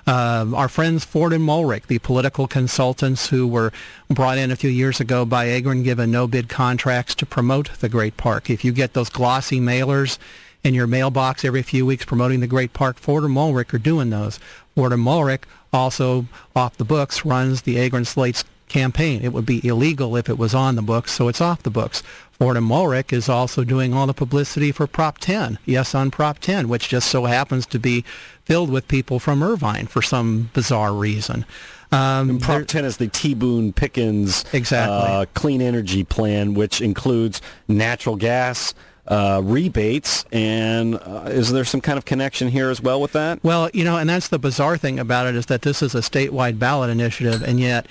[0.07, 3.71] Uh, our friends Forde and Mollrich, the political consultants who were
[4.09, 8.17] brought in a few years ago by Agran, given no-bid contracts to promote the Great
[8.17, 8.49] Park.
[8.49, 10.17] If you get those glossy mailers
[10.63, 14.09] in your mailbox every few weeks promoting the Great Park, Forde and Mollrich are doing
[14.09, 14.39] those.
[14.75, 19.21] Forde and Mollrich also, off the books, runs the Agran Slates campaign.
[19.21, 22.01] It would be illegal if it was on the books, so it's off the books.
[22.39, 26.39] Forde and Mollrich is also doing all the publicity for Prop 10, yes on Prop
[26.39, 28.05] 10, which just so happens to be
[28.49, 31.45] filled with people from Irvine for some bizarre reason.
[31.91, 33.35] Um, Prop 10 is the T.
[33.35, 34.95] Boone Pickens exactly.
[34.95, 38.73] Uh, clean energy plan, which includes natural gas,
[39.07, 43.37] uh, rebates, and uh, is there some kind of connection here as well with that?
[43.43, 45.99] Well, you know, and that's the bizarre thing about it is that this is a
[45.99, 47.85] statewide ballot initiative, and yet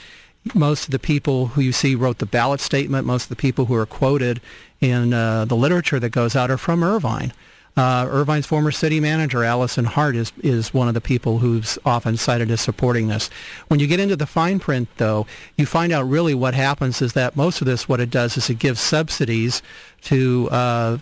[0.55, 3.66] most of the people who you see wrote the ballot statement, most of the people
[3.66, 4.40] who are quoted
[4.81, 7.33] in uh, the literature that goes out are from Irvine.
[7.79, 12.17] Uh, Irvine's former city manager, Allison Hart, is, is one of the people who's often
[12.17, 13.31] cited as supporting this.
[13.69, 17.12] When you get into the fine print, though, you find out really what happens is
[17.12, 19.62] that most of this, what it does is it gives subsidies
[20.03, 20.99] to uh,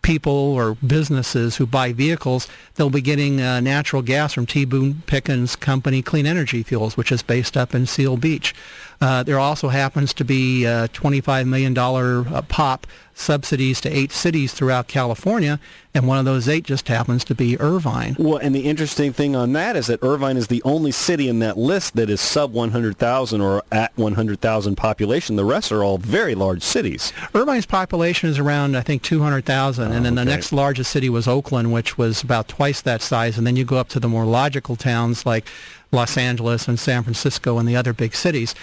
[0.00, 4.64] people or businesses who buy vehicles, they'll be getting uh, natural gas from T.
[4.64, 8.54] Boone Pickens Company Clean Energy Fuels, which is based up in Seal Beach.
[9.02, 12.86] Uh, there also happens to be a $25 million uh, pop
[13.20, 15.60] subsidies to eight cities throughout California,
[15.94, 18.16] and one of those eight just happens to be Irvine.
[18.18, 21.40] Well, and the interesting thing on that is that Irvine is the only city in
[21.40, 25.36] that list that is sub 100,000 or at 100,000 population.
[25.36, 27.12] The rest are all very large cities.
[27.34, 30.24] Irvine's population is around, I think, 200,000, oh, and then oh, okay.
[30.24, 33.64] the next largest city was Oakland, which was about twice that size, and then you
[33.64, 35.46] go up to the more logical towns like
[35.92, 38.54] Los Angeles and San Francisco and the other big cities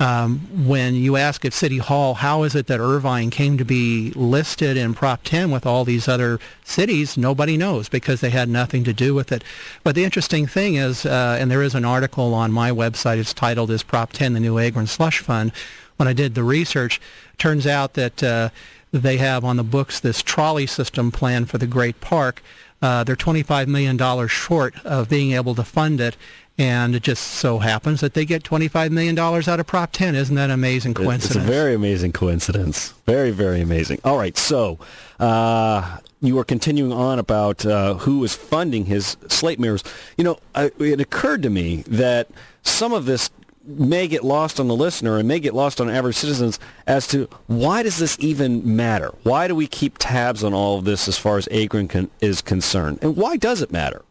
[0.00, 4.10] um, when you ask at City Hall, how is it that Irvine came to be
[4.16, 8.82] listed in Prop 10 with all these other cities, nobody knows because they had nothing
[8.84, 9.44] to do with it.
[9.84, 13.32] But the interesting thing is, uh, and there is an article on my website, it's
[13.32, 15.52] titled Is Prop 10 the New Agran Slush Fund?
[15.96, 17.00] When I did the research,
[17.38, 18.48] turns out that uh,
[18.90, 22.42] they have on the books this trolley system plan for the Great Park.
[22.82, 26.16] Uh, they're $25 million short of being able to fund it.
[26.56, 30.14] And it just so happens that they get $25 million out of Prop 10.
[30.14, 31.36] Isn't that an amazing coincidence?
[31.36, 32.90] It's a very amazing coincidence.
[33.06, 34.00] Very, very amazing.
[34.04, 34.78] All right, so
[35.18, 39.82] uh, you were continuing on about uh, who was funding his slate mirrors.
[40.16, 42.28] You know, I, it occurred to me that
[42.62, 43.30] some of this
[43.66, 47.28] may get lost on the listener and may get lost on average citizens as to
[47.46, 49.12] why does this even matter?
[49.22, 52.42] Why do we keep tabs on all of this as far as Agran con- is
[52.42, 52.98] concerned?
[53.02, 54.02] And why does it matter?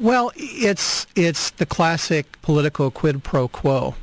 [0.00, 3.96] Well, it's it's the classic political quid pro quo.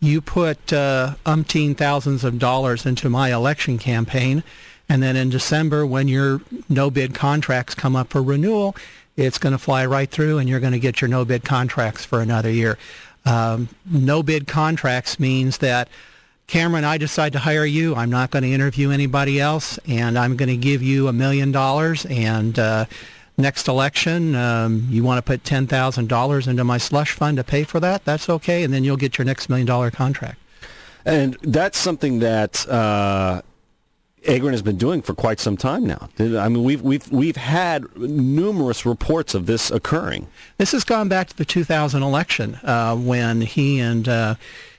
[0.00, 4.44] You put uh, umpteen thousands of dollars into my election campaign,
[4.88, 8.74] and then in December, when your no bid contracts come up for renewal,
[9.14, 12.02] it's going to fly right through, and you're going to get your no bid contracts
[12.02, 12.78] for another year.
[13.26, 15.90] Um, no bid contracts means that
[16.46, 17.94] Cameron, I decide to hire you.
[17.94, 21.52] I'm not going to interview anybody else, and I'm going to give you a million
[21.52, 22.58] dollars and.
[22.58, 22.86] Uh,
[23.36, 27.80] next election, um, you want to put $10,000 into my slush fund to pay for
[27.80, 30.38] that, that's okay, and then you'll get your next million dollar contract.
[31.04, 33.42] And that's something that uh,
[34.24, 36.08] Agran has been doing for quite some time now.
[36.18, 40.28] I mean, we've we've we've had numerous reports of this occurring.
[40.58, 44.34] This has gone back to the 2000 election uh, when he and uh,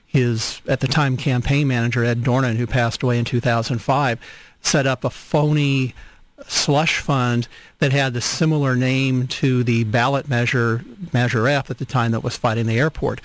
[0.05, 4.19] his at the time campaign manager Ed Dornan, who passed away in 2005,
[4.61, 5.93] set up a phony
[6.47, 7.47] slush fund
[7.79, 12.23] that had the similar name to the ballot measure, Measure F, at the time that
[12.23, 13.21] was fighting the airport.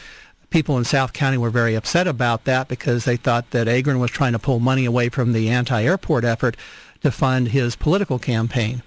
[0.51, 4.11] People in South County were very upset about that because they thought that Agran was
[4.11, 6.57] trying to pull money away from the anti-airport effort
[7.03, 8.83] to fund his political campaign.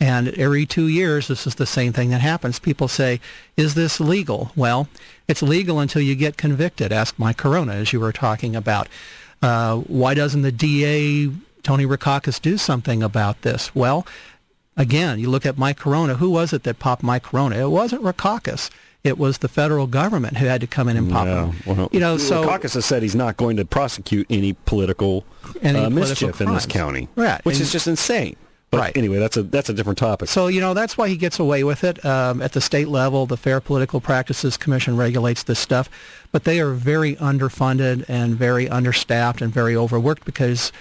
[0.00, 2.58] And every two years, this is the same thing that happens.
[2.58, 3.20] People say,
[3.56, 4.50] is this legal?
[4.56, 4.88] Well,
[5.28, 6.90] it's legal until you get convicted.
[6.90, 8.88] Ask Mike Carona, as you were talking about.
[9.40, 11.30] Uh, why doesn't the DA
[11.62, 13.74] Tony Rackauckas do something about this?
[13.74, 14.06] Well,
[14.76, 16.16] again, you look at Mike Carona.
[16.16, 17.60] Who was it that popped Mike Carona?
[17.60, 18.70] It wasn't Rackauckas.
[19.04, 21.76] It was the federal government who had to come in and pop yeah, him.
[21.76, 25.24] Well, you know, so Rackauckas has said he's not going to prosecute any political,
[25.60, 27.44] any uh, mischief in this county, right?
[27.44, 28.36] Which and, is just insane.
[28.72, 28.96] But right.
[28.96, 30.30] anyway, that's a that's a different topic.
[30.30, 32.02] So you know that's why he gets away with it.
[32.06, 35.90] Um, at the state level, the Fair Political Practices Commission regulates this stuff,
[36.30, 40.72] but they are very underfunded and very understaffed and very overworked because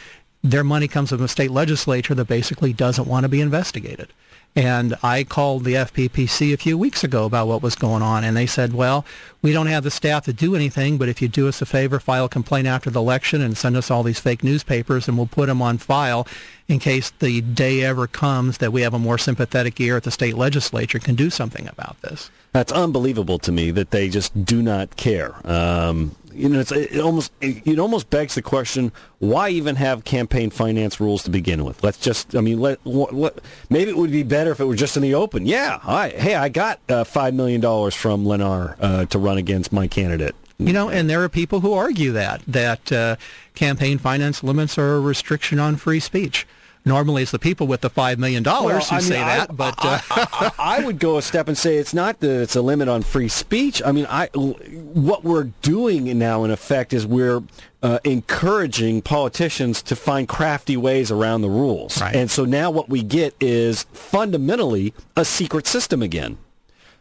[0.43, 4.09] their money comes from a state legislature that basically doesn't want to be investigated.
[4.53, 8.35] And I called the FPPC a few weeks ago about what was going on, and
[8.35, 9.05] they said, well,
[9.41, 12.01] we don't have the staff to do anything, but if you do us a favor,
[12.01, 15.27] file a complaint after the election and send us all these fake newspapers, and we'll
[15.27, 16.27] put them on file
[16.67, 20.11] in case the day ever comes that we have a more sympathetic ear at the
[20.11, 22.29] state legislature can do something about this.
[22.51, 25.35] That's unbelievable to me that they just do not care.
[25.47, 30.99] Um, you know, it almost it almost begs the question: Why even have campaign finance
[30.99, 31.83] rules to begin with?
[31.83, 33.39] Let's just, I mean, let, let
[33.69, 35.45] maybe it would be better if it were just in the open.
[35.45, 39.71] Yeah, I, hey, I got uh, five million dollars from Lennar uh, to run against
[39.71, 40.35] my candidate.
[40.57, 43.15] You know, and there are people who argue that that uh,
[43.55, 46.45] campaign finance limits are a restriction on free speech.
[46.83, 49.55] Normally, it's the people with the five million dollars well, who mean, say I, that,
[49.55, 52.55] but uh, I, I, I, would go a step and say it's not that it's
[52.55, 53.83] a limit on free speech.
[53.85, 57.43] I mean, I what we're doing now, in effect, is we're
[57.83, 62.15] uh, encouraging politicians to find crafty ways around the rules, right.
[62.15, 66.37] and so now what we get is fundamentally a secret system again.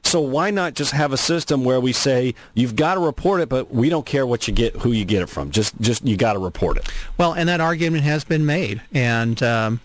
[0.02, 3.48] So why not just have a system where we say you've got to report it,
[3.48, 5.50] but we don't care what you get, who you get it from.
[5.50, 6.88] Just, just you got to report it.
[7.18, 9.80] Well, and that argument has been made, and um,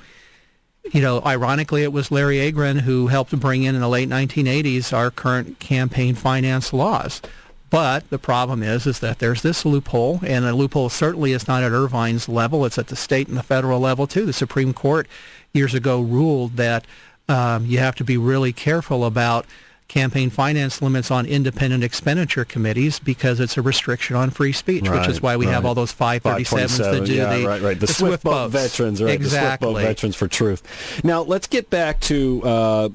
[0.92, 4.94] you know, ironically, it was Larry Agran who helped bring in in the late 1980s
[4.94, 7.22] our current campaign finance laws.
[7.70, 11.64] But the problem is, is that there's this loophole, and the loophole certainly is not
[11.64, 12.66] at Irvine's level.
[12.66, 14.26] It's at the state and the federal level too.
[14.26, 15.08] The Supreme Court
[15.52, 16.86] years ago ruled that
[17.28, 19.46] um, you have to be really careful about
[19.88, 25.00] campaign finance limits on independent expenditure committees because it's a restriction on free speech, right,
[25.00, 25.54] which is why we right.
[25.54, 27.80] have all those 537s that do yeah, the, right, right.
[27.80, 29.14] the, the Swift, boat veterans, right?
[29.14, 29.40] Exactly.
[29.40, 31.04] The Swift boat veterans for truth.
[31.04, 32.90] Now, let's get back to uh,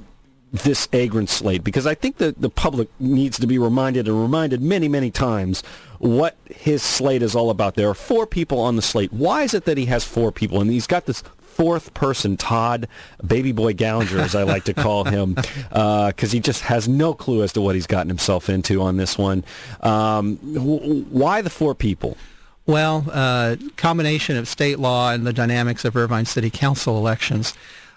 [0.53, 4.61] this Agran slate because I think that the public needs to be reminded and reminded
[4.61, 5.62] many, many times
[6.01, 7.75] what his slate is all about.
[7.75, 9.13] There are four people on the slate.
[9.13, 10.61] Why is it that he has four people?
[10.61, 12.89] And he's got this fourth person, Todd,
[13.25, 17.13] baby boy Gallinger, as I like to call him, because uh, he just has no
[17.13, 19.45] clue as to what he's gotten himself into on this one.
[19.83, 22.17] Um, w- why the four people?
[22.65, 27.53] Well, uh, combination of state law and the dynamics of Irvine City Council elections.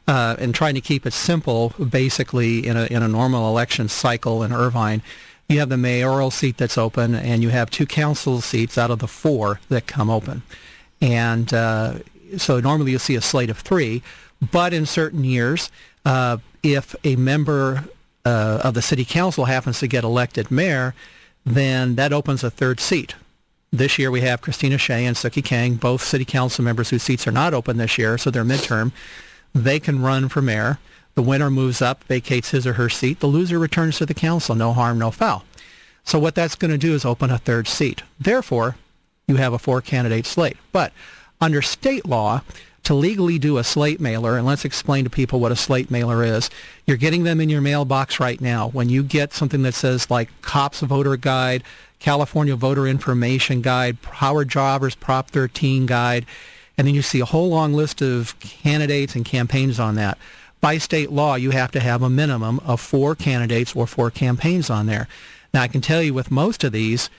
[0.06, 4.44] Uh, and trying to keep it simple, basically in a in a normal election cycle
[4.44, 5.02] in Irvine,
[5.50, 9.00] you have the mayoral seat that's open, and you have two council seats out of
[9.00, 10.42] the four that come open.
[11.02, 12.00] And uh,
[12.38, 14.02] so normally you'll see a slate of three,
[14.52, 15.70] but in certain years,
[16.06, 17.86] uh, if a member
[18.26, 20.96] uh, of the city council happens to get elected mayor,
[21.46, 23.16] then that opens a third seat.
[23.72, 27.28] This year we have Christina Shea and Sukhee Kang, both city council members whose seats
[27.28, 28.92] are not open this year, so they're midterm.
[29.54, 30.80] They can run for mayor.
[31.16, 33.20] The winner moves up, vacates his or her seat.
[33.20, 34.56] The loser returns to the council.
[34.56, 35.44] No harm, no foul.
[36.04, 38.04] So what that's going to do is open a third seat.
[38.20, 38.76] Therefore,
[39.28, 40.58] you have a four-candidate slate.
[40.72, 40.92] But
[41.40, 42.42] under state law,
[42.84, 46.24] to legally do a slate mailer, and let's explain to people what a slate mailer
[46.24, 46.50] is.
[46.86, 48.70] You're getting them in your mailbox right now.
[48.70, 51.64] When you get something that says like COPS Voter Guide,
[52.00, 56.26] California Voter Information Guide, Howard Jarvis Prop 13 Guide,
[56.78, 60.18] and then you see a whole long list of candidates and campaigns on that.
[60.64, 64.70] By state law, you have to have a minimum of four candidates or four campaigns
[64.70, 65.10] on there.
[65.54, 67.10] Now, I can tell you with most of these,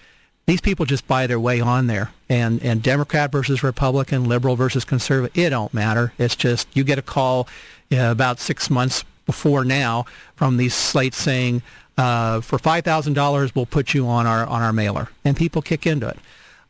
[0.47, 2.11] these people just buy their way on there.
[2.31, 6.15] And, and Democrat versus Republican, liberal versus conservative, it don't matter.
[6.17, 7.47] It's just you get a call
[7.93, 11.61] uh, about six months before now from these slates saying,
[11.99, 15.11] uh, for $5,000, we'll put you on our, on our mailer.
[15.23, 16.19] And people kick into it.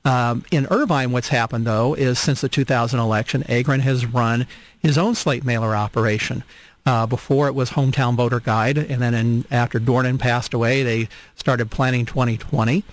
[0.04, 4.46] Um, in Irvine, what's happened, though, is since the 2000 election, Agran has run
[4.78, 6.44] his own slate mailer operation.
[6.86, 11.08] Uh, before it was Hometown Voter Guide, and then in, after Dornan passed away, they
[11.34, 12.84] started planning 2020.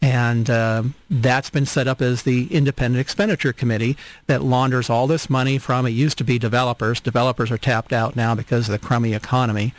[0.00, 3.96] And uh, that's been set up as the independent expenditure committee
[4.26, 7.00] that launders all this money from, it used to be developers.
[7.00, 9.74] Developers are tapped out now because of the crummy economy.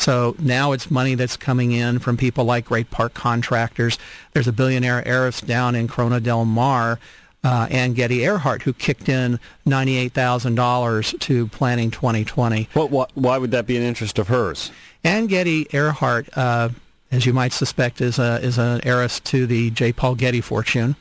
[0.00, 3.98] So now it's money that's coming in from people like Great Park contractors.
[4.32, 6.98] There's a billionaire heiress down in Corona del Mar,
[7.44, 12.70] uh, Ann Getty Earhart, who kicked in $98,000 to Planning 2020.
[12.72, 14.72] What, what, why would that be an interest of hers?
[15.04, 16.70] Ann Getty Earhart, uh,
[17.12, 19.92] as you might suspect, is, a, is an heiress to the J.
[19.92, 20.96] Paul Getty fortune.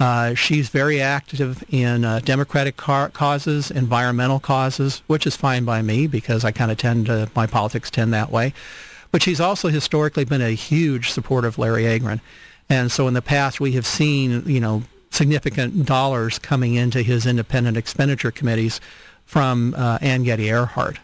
[0.00, 5.82] Uh, she's very active in uh, democratic car- causes, environmental causes, which is fine by
[5.82, 8.52] me because I kind of tend to, my politics tend that way.
[9.12, 12.20] But she's also historically been a huge supporter of Larry Agran.
[12.68, 17.24] And so in the past, we have seen, you know, significant dollars coming into his
[17.24, 18.80] independent expenditure committees
[19.24, 20.98] from uh, Ann Getty Earhart.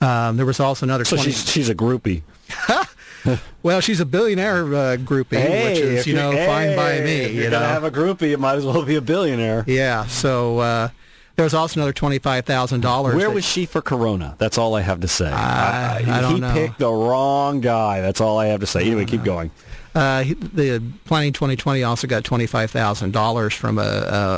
[0.00, 1.04] Um, there was also another.
[1.04, 2.22] So 20- she's, she's a groupie.
[3.62, 7.16] well, she's a billionaire uh, groupie, hey, which is you know hey, fine by me.
[7.22, 9.64] If you you're know, gonna have a groupie, it might as well be a billionaire.
[9.66, 10.06] yeah.
[10.06, 10.88] So uh,
[11.36, 13.14] there was also another twenty-five thousand dollars.
[13.16, 14.36] Where was she for Carona?
[14.38, 15.30] That's all I have to say.
[15.30, 16.52] I- I don't he know.
[16.52, 18.00] picked the wrong guy.
[18.00, 18.82] That's all I have to say.
[18.82, 19.50] Anyway, keep going.
[19.94, 23.82] Uh, the Planning 2020 also got twenty-five thousand dollars from a,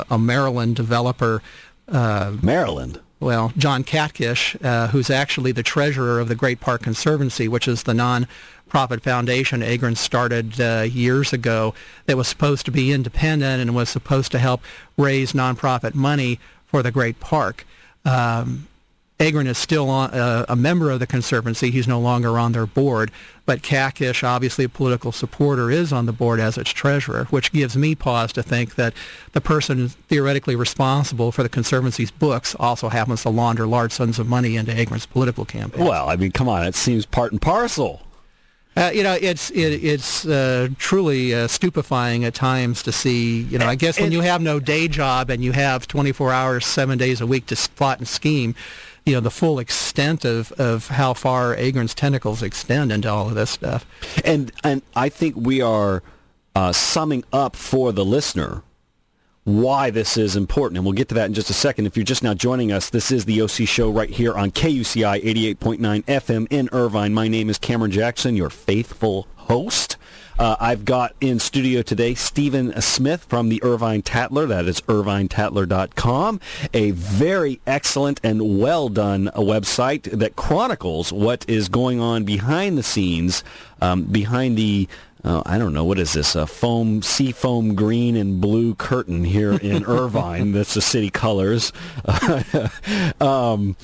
[0.09, 1.41] a, a Maryland developer.
[1.87, 2.99] Uh, Maryland.
[3.19, 7.83] well, John Catkish, uh, who's actually the treasurer of the Great Park Conservancy, which is
[7.83, 7.93] the
[8.67, 11.73] non-profit foundation Agran started uh, years ago
[12.05, 14.61] that was supposed to be independent and was supposed to help
[14.97, 17.65] raise nonprofit money for the Great Park.
[18.03, 18.67] Um,
[19.19, 21.71] Agran is still on, uh, a member of the Conservancy.
[21.71, 23.09] He's no longer on their board.
[23.47, 27.75] But Kakish, obviously a political supporter, is on the board as its treasurer, which gives
[27.75, 28.93] me pause to think that
[29.31, 34.27] the person theoretically responsible for the Conservancy's books also happens to launder large sums of
[34.27, 35.85] money into Agran's political campaign.
[35.85, 36.65] Well, I mean, come on.
[36.65, 38.01] It seems part and parcel.
[38.77, 43.41] Uh, you know, it's it, it's uh, truly uh, stupefying at times to see.
[43.41, 46.65] You know, I guess when you have no day job and you have 24 hours,
[46.67, 48.53] seven days a week to plot and scheme,
[49.03, 53.33] you know, the full extent of, of how far Agran's tentacles extend into all of
[53.33, 53.83] this stuff.
[54.23, 56.03] And and I think we are
[56.55, 58.61] uh, summing up for the listener
[59.47, 60.77] why this is important.
[60.77, 61.85] And we'll get to that in just a second.
[61.85, 65.23] If you're just now joining us, this is the OC Show right here on KUCI
[65.23, 67.13] 88.9 FM in Irvine.
[67.13, 69.95] My name is Cameron Jackson, your faithful host.
[70.37, 74.45] Uh, I've got in studio today Stephen Smith from the Irvine Tatler.
[74.45, 76.41] That is irvinetatler.com.
[76.73, 82.83] A very excellent and well done website that chronicles what is going on behind the
[82.83, 83.45] scenes,
[83.81, 84.89] um, behind the
[85.23, 89.23] uh, I don't know what is this a foam sea foam green and blue curtain
[89.23, 90.51] here in Irvine.
[90.51, 91.73] That's the city colors.
[93.21, 93.75] um,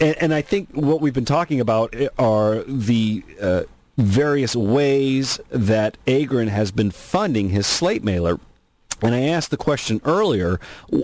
[0.00, 3.62] and, and I think what we've been talking about are the uh,
[3.96, 8.38] various ways that Agran has been funding his slate mailer.
[9.02, 10.58] And I asked the question earlier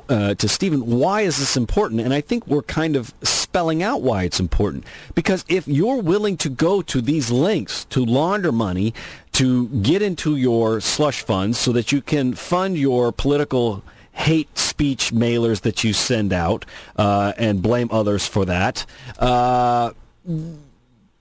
[0.08, 2.00] uh, to Stephen, why is this important?
[2.00, 4.84] And I think we're kind of spelling out why it's important.
[5.14, 8.94] Because if you're willing to go to these links to launder money,
[9.32, 15.12] to get into your slush funds so that you can fund your political hate speech
[15.12, 16.64] mailers that you send out
[16.96, 18.86] uh, and blame others for that,
[19.18, 19.92] uh,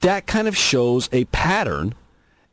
[0.01, 1.95] that kind of shows a pattern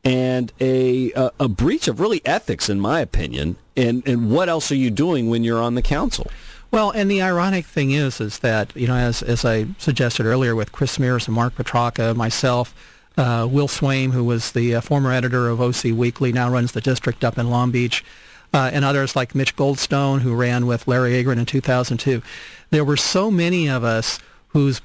[0.02, 3.56] and a, a a breach of really ethics, in my opinion.
[3.80, 6.26] And and what else are you doing when you're on the council?
[6.70, 10.54] Well, and the ironic thing is, is that you know, as as I suggested earlier,
[10.54, 12.74] with Chris Mears and Mark Petracca, myself,
[13.16, 16.80] uh, Will Swaim, who was the uh, former editor of OC Weekly, now runs the
[16.80, 18.04] district up in Long Beach,
[18.52, 22.22] uh, and others like Mitch Goldstone, who ran with Larry Agran in 2002.
[22.70, 24.18] There were so many of us
[24.48, 24.82] whose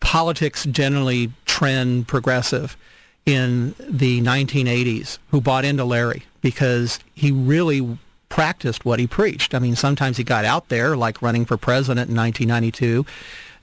[0.00, 2.76] politics generally trend progressive
[3.24, 9.54] in the 1980s who bought into Larry because he really practiced what he preached.
[9.54, 13.06] I mean, sometimes he got out there, like running for president in 1992.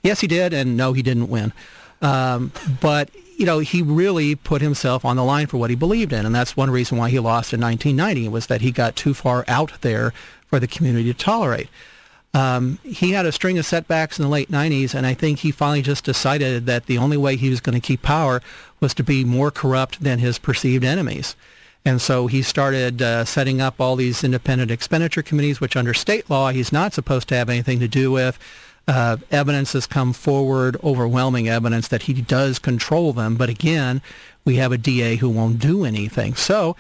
[0.02, 1.54] Yes, he did, and no, he didn't win.
[2.02, 2.52] Um,
[2.82, 6.26] but you know, he really put himself on the line for what he believed in,
[6.26, 9.44] and that's one reason why he lost in 1990 was that he got too far
[9.48, 10.14] out there
[10.48, 11.68] for the community to tolerate.
[12.36, 15.52] Um, he had a string of setbacks in the late 90s, and I think he
[15.52, 18.42] finally just decided that the only way he was going to keep power
[18.80, 21.36] was to be more corrupt than his perceived enemies.
[21.86, 26.30] And so he started uh, setting up all these independent expenditure committees, which under state
[26.30, 28.40] law he's not supposed to have anything to do with.
[28.88, 33.36] Uh, evidence has come forward, overwhelming evidence that he does control them.
[33.36, 34.02] But again,
[34.46, 36.36] we have a DA who won't do anything.
[36.36, 36.76] So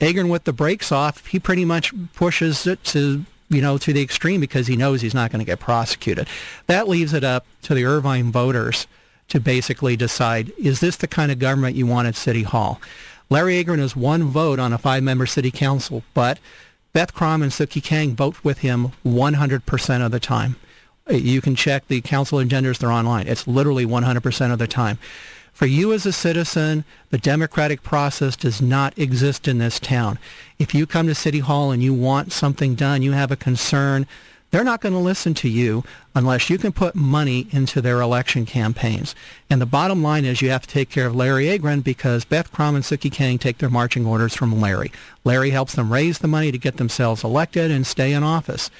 [0.00, 4.02] Agran with the brakes off, he pretty much pushes it to you know, to the
[4.02, 6.26] extreme because he knows he's not going to get prosecuted.
[6.66, 8.86] That leaves it up to the Irvine voters
[9.28, 12.80] to basically decide, is this the kind of government you want at City Hall?
[13.28, 16.38] Larry Agran has one vote on a five-member city council, but
[16.92, 20.56] Beth Krom and Sukhee Kang vote with him 100% of the time.
[21.10, 23.26] Uh, you can check the council agendas; they're online.
[23.26, 24.98] It's literally 100% of the time.
[25.52, 30.18] For you as a citizen, the democratic process does not exist in this town.
[30.58, 34.06] If you come to City Hall and you want something done, you have a concern,
[34.56, 35.84] they're not going to listen to you
[36.14, 39.14] unless you can put money into their election campaigns.
[39.50, 42.50] And the bottom line is you have to take care of Larry Agran because Beth
[42.50, 44.90] Krom and Sukhee Kang take their marching orders from Larry.
[45.24, 48.70] Larry helps them raise the money to get themselves elected and stay in office.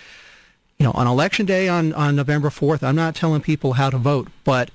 [0.79, 3.99] You know, on election day on, on November 4th, I'm not telling people how to
[3.99, 4.70] vote, but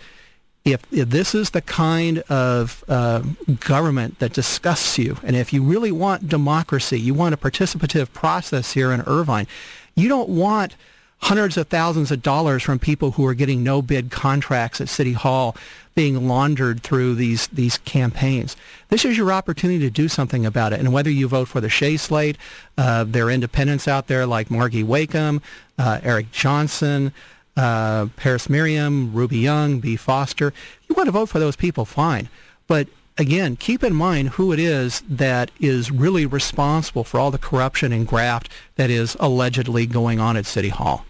[0.64, 3.24] if, if this is the kind of uh,
[3.60, 8.74] government that disgusts you, and if you really want democracy, you want a participative process
[8.74, 9.48] here in Irvine,
[9.96, 10.76] you don't want
[11.24, 15.14] hundreds of thousands of dollars from people who are getting no bid contracts at City
[15.14, 15.56] Hall
[15.94, 18.56] being laundered through these these campaigns.
[18.90, 20.80] This is your opportunity to do something about it.
[20.80, 22.38] And whether you vote for the Shea slate,
[22.78, 25.42] uh, there are independents out there like Margie Wakeham,
[25.78, 27.14] uh, Eric Johnson,
[27.58, 29.96] uh, Paris Miriam, Ruby Young, B.
[29.96, 30.54] Foster.
[30.88, 32.30] You want to vote for those people, fine.
[32.68, 32.88] But
[33.18, 37.92] again, keep in mind who it is that is really responsible for all the corruption
[37.92, 41.06] and graft that is allegedly going on at City Hall.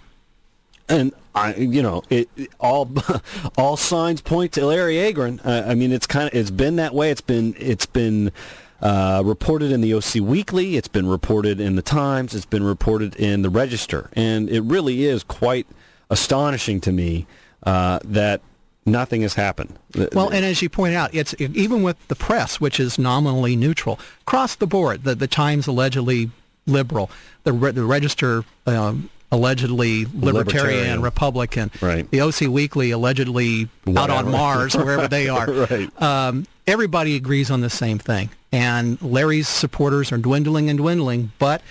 [0.90, 2.30] And I, you know, it,
[2.60, 2.92] all
[3.58, 5.46] all signs point to Larry Agran.
[5.46, 7.12] I mean, it's kind of it's been that way.
[7.12, 8.32] It's been it's been
[8.82, 10.76] uh, reported in the OC Weekly.
[10.76, 12.34] It's been reported in the Times.
[12.36, 15.68] It's been reported in the Register, and it really is quite
[16.10, 17.26] astonishing to me
[17.64, 18.42] uh, that
[18.86, 19.78] nothing has happened.
[20.14, 24.00] Well, and as you point out, it's even with the press, which is nominally neutral,
[24.22, 25.04] across the board.
[25.04, 26.32] The the Times allegedly
[26.66, 27.10] liberal,
[27.44, 28.44] the the Register.
[28.66, 31.72] Um, allegedly libertarian, libertarian, Republican.
[31.82, 32.10] Right.
[32.12, 34.00] The OC Weekly allegedly Whatever.
[34.00, 35.50] out on Mars, wherever they are.
[35.50, 36.02] right.
[36.02, 38.30] Um, everybody agrees on the same thing.
[38.52, 41.32] And Larry's supporters are dwindling and dwindling.
[41.40, 41.62] But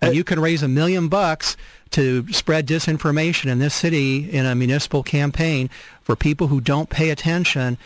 [0.00, 1.56] when uh, you can raise a million bucks
[1.90, 5.70] to spread disinformation in this city in a municipal campaign
[6.02, 7.78] for people who don't pay attention.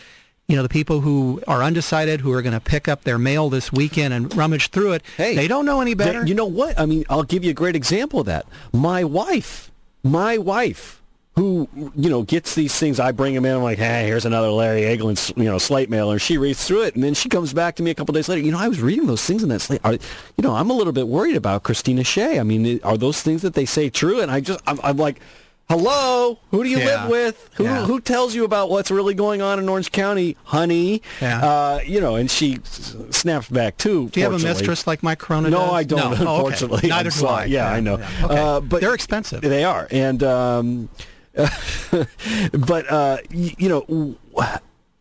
[0.47, 3.49] You know, the people who are undecided, who are going to pick up their mail
[3.49, 6.25] this weekend and rummage through it, hey, they don't know any better.
[6.25, 6.79] you know what?
[6.79, 8.45] I mean, I'll give you a great example of that.
[8.71, 9.71] My wife,
[10.03, 11.01] my wife
[11.35, 12.99] who you know gets these things.
[12.99, 13.55] I bring them in.
[13.55, 16.17] I'm like, hey, here's another Larry Agran, you know, slate mailer.
[16.17, 18.41] She reads through it, and then she comes back to me a couple days later.
[18.41, 19.81] You know, I was reading those things in that slate.
[19.83, 19.99] Are, you
[20.39, 22.39] know, I'm a little bit worried about Christina Shea.
[22.39, 24.21] I mean, are those things that they say true?
[24.21, 25.19] And I just, I'm, I'm like.
[25.67, 26.85] Hello, who do you yeah.
[26.85, 27.49] live with?
[27.55, 27.87] Who yeah.
[27.87, 31.01] who tells you about what's really going on in Orange County, honey?
[31.19, 31.43] Yeah.
[31.43, 34.09] Uh, you know, and she snaps back too.
[34.09, 35.49] Do you have a mistress like Mike Carona?
[35.49, 35.71] No, does?
[35.71, 36.19] I don't.
[36.19, 36.35] No.
[36.35, 36.87] Unfortunately, oh, okay.
[36.89, 37.45] neither do I.
[37.45, 37.95] Yeah, I know.
[37.95, 38.07] Okay.
[38.21, 39.41] Uh, but they're expensive.
[39.41, 40.21] They are, and.
[40.21, 40.89] Um,
[42.53, 44.15] but uh, you know,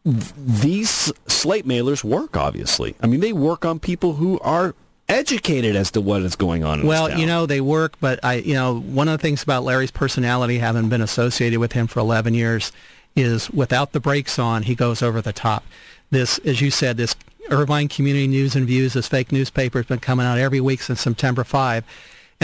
[0.05, 2.37] these slate mailers work.
[2.37, 4.74] Obviously, I mean, they work on people who are
[5.09, 6.87] educated as to what is going on.
[6.87, 9.91] well, you know, they work, but I, you know, one of the things about Larry's
[9.91, 12.72] personality, having been associated with him for 11 years,
[13.14, 15.64] is without the brakes on, he goes over the top.
[16.11, 17.14] This, as you said, this
[17.51, 21.01] Irvine Community News and Views, this fake newspaper has been coming out every week since
[21.01, 21.85] September 5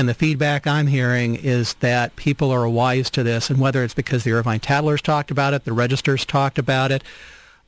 [0.00, 3.92] and the feedback I'm hearing is that people are wise to this, and whether it's
[3.92, 7.04] because the Irvine Tatler's talked about it, the Registers talked about it,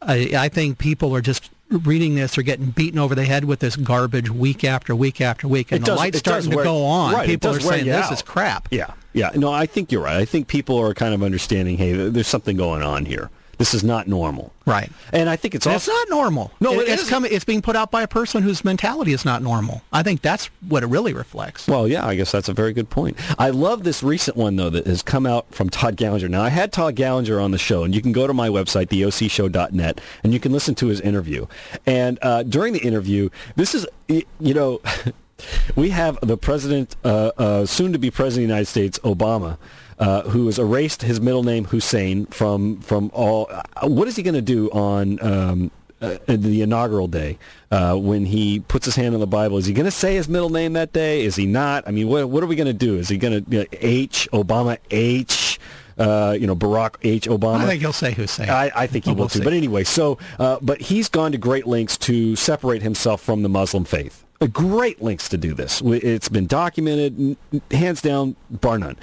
[0.00, 3.60] I, I think people are just reading this or getting beaten over the head with
[3.60, 7.12] this garbage week after week after week, and the light's starting to go on.
[7.12, 8.12] Right, people are saying this out.
[8.12, 8.66] is crap.
[8.70, 10.16] Yeah, Yeah, no, I think you're right.
[10.16, 13.28] I think people are kind of understanding, hey, there's something going on here.
[13.62, 14.52] This is not normal.
[14.66, 14.90] Right.
[15.12, 16.50] And I think it's also it's not normal.
[16.58, 17.32] No, it, it it's coming.
[17.32, 19.82] It's being put out by a person whose mentality is not normal.
[19.92, 21.68] I think that's what it really reflects.
[21.68, 23.16] Well, yeah, I guess that's a very good point.
[23.38, 26.28] I love this recent one, though, that has come out from Todd Gallinger.
[26.28, 28.88] Now, I had Todd Gallinger on the show, and you can go to my website,
[28.88, 31.46] theocshow.net, and you can listen to his interview.
[31.86, 34.80] And uh, during the interview, this is you know,
[35.76, 39.56] we have the president, uh, uh, soon to be president of the United States, Obama.
[39.98, 43.48] Uh, who has erased his middle name Hussein from from all?
[43.50, 45.70] Uh, what is he going to do on um,
[46.00, 47.38] uh, the inaugural day
[47.70, 49.58] uh, when he puts his hand on the Bible?
[49.58, 51.24] Is he going to say his middle name that day?
[51.24, 51.86] Is he not?
[51.86, 52.96] I mean, what what are we going to do?
[52.96, 55.60] Is he going to you know, H Obama H?
[55.98, 57.28] Uh, you know, Barack H.
[57.28, 57.56] Obama.
[57.58, 58.48] I think he'll say Hussein.
[58.48, 59.40] I, I think he will too.
[59.40, 59.44] see.
[59.44, 63.50] But anyway, so uh, but he's gone to great lengths to separate himself from the
[63.50, 64.24] Muslim faith.
[64.52, 65.82] Great lengths to do this.
[65.84, 67.36] It's been documented,
[67.70, 68.96] hands down, bar none.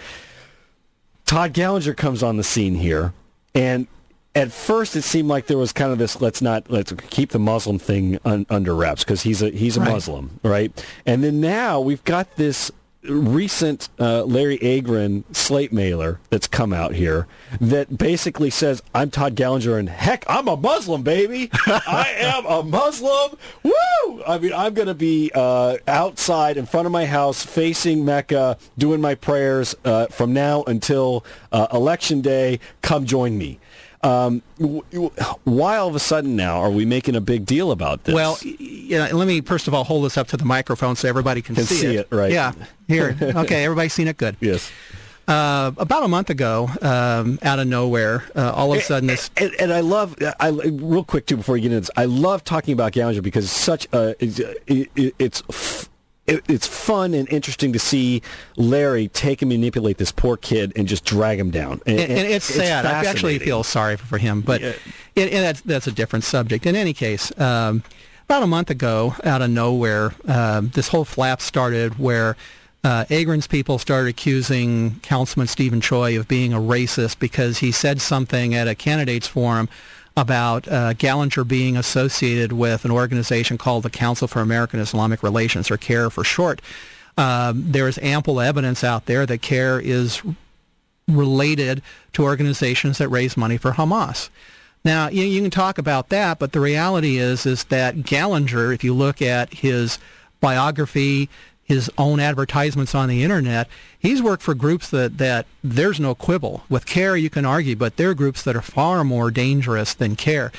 [1.29, 3.13] Todd Gallinger comes on the scene here,
[3.53, 3.85] and
[4.33, 7.37] at first it seemed like there was kind of this let's not let's keep the
[7.37, 9.91] Muslim thing un, under wraps because he's a he's a Right.
[9.91, 10.85] Muslim, right?
[11.05, 12.71] And then now we've got this
[13.03, 17.27] recent uh, Larry Agran slate mailer that's come out here
[17.61, 21.49] that basically says I'm Todd Gallinger and heck I'm a Muslim baby.
[21.65, 23.37] I am a Muslim.
[23.63, 24.23] Woo!
[24.27, 28.99] I mean I'm gonna be uh, outside in front of my house facing Mecca doing
[28.99, 32.59] my prayers uh, from now until uh, election day.
[32.81, 33.59] Come join me
[34.01, 34.41] um,
[35.43, 38.37] why all of a sudden now are we making a big deal about this Well,
[38.43, 41.55] yeah, let me first of all hold this up to the microphone so everybody can,
[41.55, 41.67] see it.
[41.67, 42.31] Can see it, right.
[42.31, 42.53] Yeah,
[42.87, 43.17] here.
[43.21, 44.17] Okay, everybody's seen it.
[44.17, 44.37] Good.
[44.39, 44.71] yes
[45.27, 49.29] Uh, about a month ago, um, out of nowhere, uh, all of a sudden this.
[49.37, 51.91] and, and I love I real quick too before you get into this.
[51.95, 55.43] I love talking about Gallinger because it's such a it's it's
[56.29, 58.21] it, it's fun and interesting to see
[58.55, 61.81] Larry take and manipulate this poor kid and just drag him down.
[61.85, 62.85] And, and, and it's sad.
[62.85, 64.73] I actually feel sorry for him, but Yeah.
[65.15, 66.65] it, and that's that's a different subject.
[66.65, 67.83] In any case, um,
[68.25, 72.35] about a month ago, out of nowhere, um, this whole flap started where.
[72.81, 77.99] Uh, Agran's people started accusing Councilman Stephen Choi of being a racist because he said
[77.99, 79.67] something at a candidates forum
[80.19, 85.71] about uh, Gallinger being associated with an organization called the Council for American Islamic Relations,
[85.71, 86.61] or CAIR for short.
[87.17, 90.21] Um, there is ample evidence out there that CAIR is
[91.07, 91.81] related
[92.13, 94.29] to organizations that raise money for Hamas.
[94.83, 98.83] Now, you, you can talk about that, but the reality is is that Gallinger, if
[98.83, 99.99] you look at his
[100.41, 101.29] biography,
[101.69, 106.63] his own advertisements on the internet, he's worked for groups that, that there's no quibble.
[106.67, 110.51] With CAIR, you can argue, but they're groups that are far more dangerous than CAIR.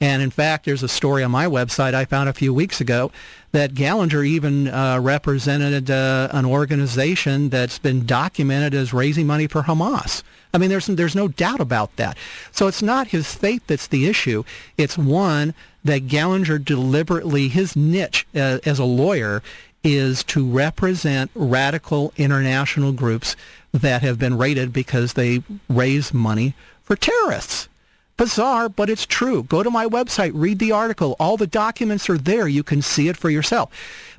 [0.00, 3.10] And in fact, there's a story on my website I found a few weeks ago
[3.50, 9.62] that Gallinger even uh, represented uh, an organization that's been documented as raising money for
[9.62, 10.22] Hamas.
[10.54, 12.16] I mean, there's there's no doubt about that.
[12.52, 14.44] So it's not his faith that's the issue.
[14.76, 15.54] It's one
[15.84, 19.42] that Gallinger deliberately his niche uh, as a lawyer
[19.84, 23.36] is to represent radical international groups
[23.72, 27.68] that have been raided because they raise money for terrorists.
[28.16, 29.44] Bizarre, but it's true.
[29.44, 31.14] Go to my website, read the article.
[31.20, 32.48] All the documents are there.
[32.48, 33.70] You can see it for yourself.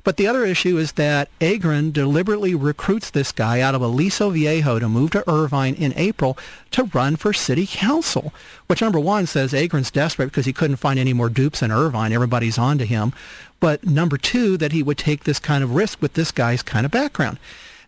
[0.02, 4.78] But the other issue is that Agran deliberately recruits this guy out of Aliso Viejo
[4.78, 6.38] to move to Irvine in April
[6.72, 8.32] to run for city council,
[8.66, 12.12] which number one says Agran's desperate because he couldn't find any more dupes in Irvine.
[12.12, 13.12] Everybody's on to him.
[13.60, 16.86] But number two, that he would take this kind of risk with this guy's kind
[16.86, 17.38] of background.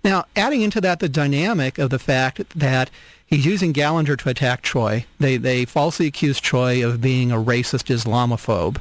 [0.04, 2.90] Now, adding into that the dynamic of the fact that
[3.24, 5.06] he's using Gallinger to attack Choi.
[5.18, 8.78] They, they falsely accuse Choi of being a racist Islamophobe.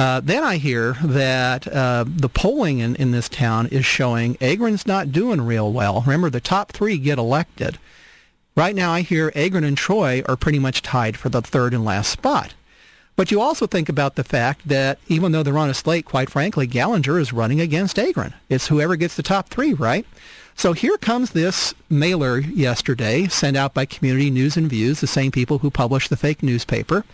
[0.00, 4.86] Uh, then I hear that uh, the polling in, in this town is showing Agran's
[4.86, 6.00] not doing real well.
[6.00, 7.76] Remember, the top three get elected.
[8.56, 11.84] Right now, I hear Agran and Choi are pretty much tied for the third and
[11.84, 12.54] last spot.
[13.14, 16.30] But you also think about the fact that even though they're on a slate, quite
[16.30, 18.32] frankly, Gallinger is running against Agran.
[18.48, 20.06] It's whoever gets the top three, right?
[20.56, 25.30] So here comes this mailer yesterday sent out by Community News and Views, the same
[25.30, 27.04] people who published the fake newspaper.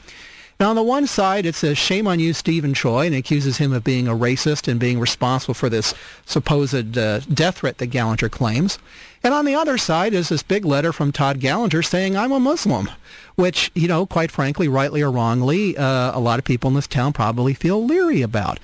[0.59, 3.75] Now, on the one side, it says, shame on you, Stephen Choi, and accuses him
[3.75, 5.93] of being a racist and being responsible for this
[6.25, 8.79] supposed uh, death threat that Gallinger claims.
[9.23, 12.41] And on the other side is this big letter from Todd Gallinger saying, I'm a
[12.41, 12.89] Muslim,
[13.35, 16.87] which, you know, quite frankly, rightly or wrongly, uh, a lot of people in this
[16.87, 18.59] town probably feel leery about.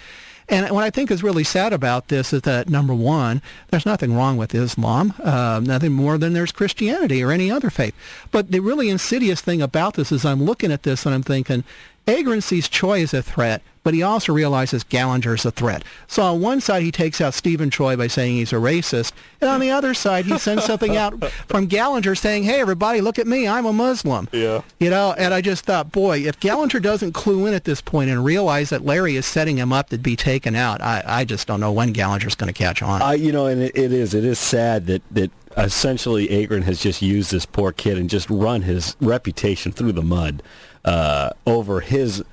[0.48, 4.14] And what I think is really sad about this is that, number one, there's nothing
[4.14, 7.94] wrong with Islam, uh, nothing more than there's Christianity or any other faith.
[8.30, 11.64] But the really insidious thing about this is I'm looking at this and I'm thinking,
[12.06, 15.84] Agran sees Choi as a threat, but he also realizes Gallinger is a threat.
[16.08, 19.48] So on one side, he takes out Stephen Choi by saying he's a racist, and
[19.48, 23.26] on the other side, he sends something out from Gallinger saying, "Hey, everybody, look at
[23.26, 24.62] me, I'm a Muslim." Yeah.
[24.80, 28.10] You know, and I just thought, boy, if Gallinger doesn't clue in at this point
[28.10, 31.46] and realize that Larry is setting him up to be taken out, I, I just
[31.46, 33.00] don't know when Gallinger's going to catch on.
[33.00, 34.14] I, you know, and it, it is.
[34.14, 38.28] It is sad that that essentially Agran has just used this poor kid and just
[38.30, 40.42] run his reputation through the mud
[40.84, 42.24] uh, over his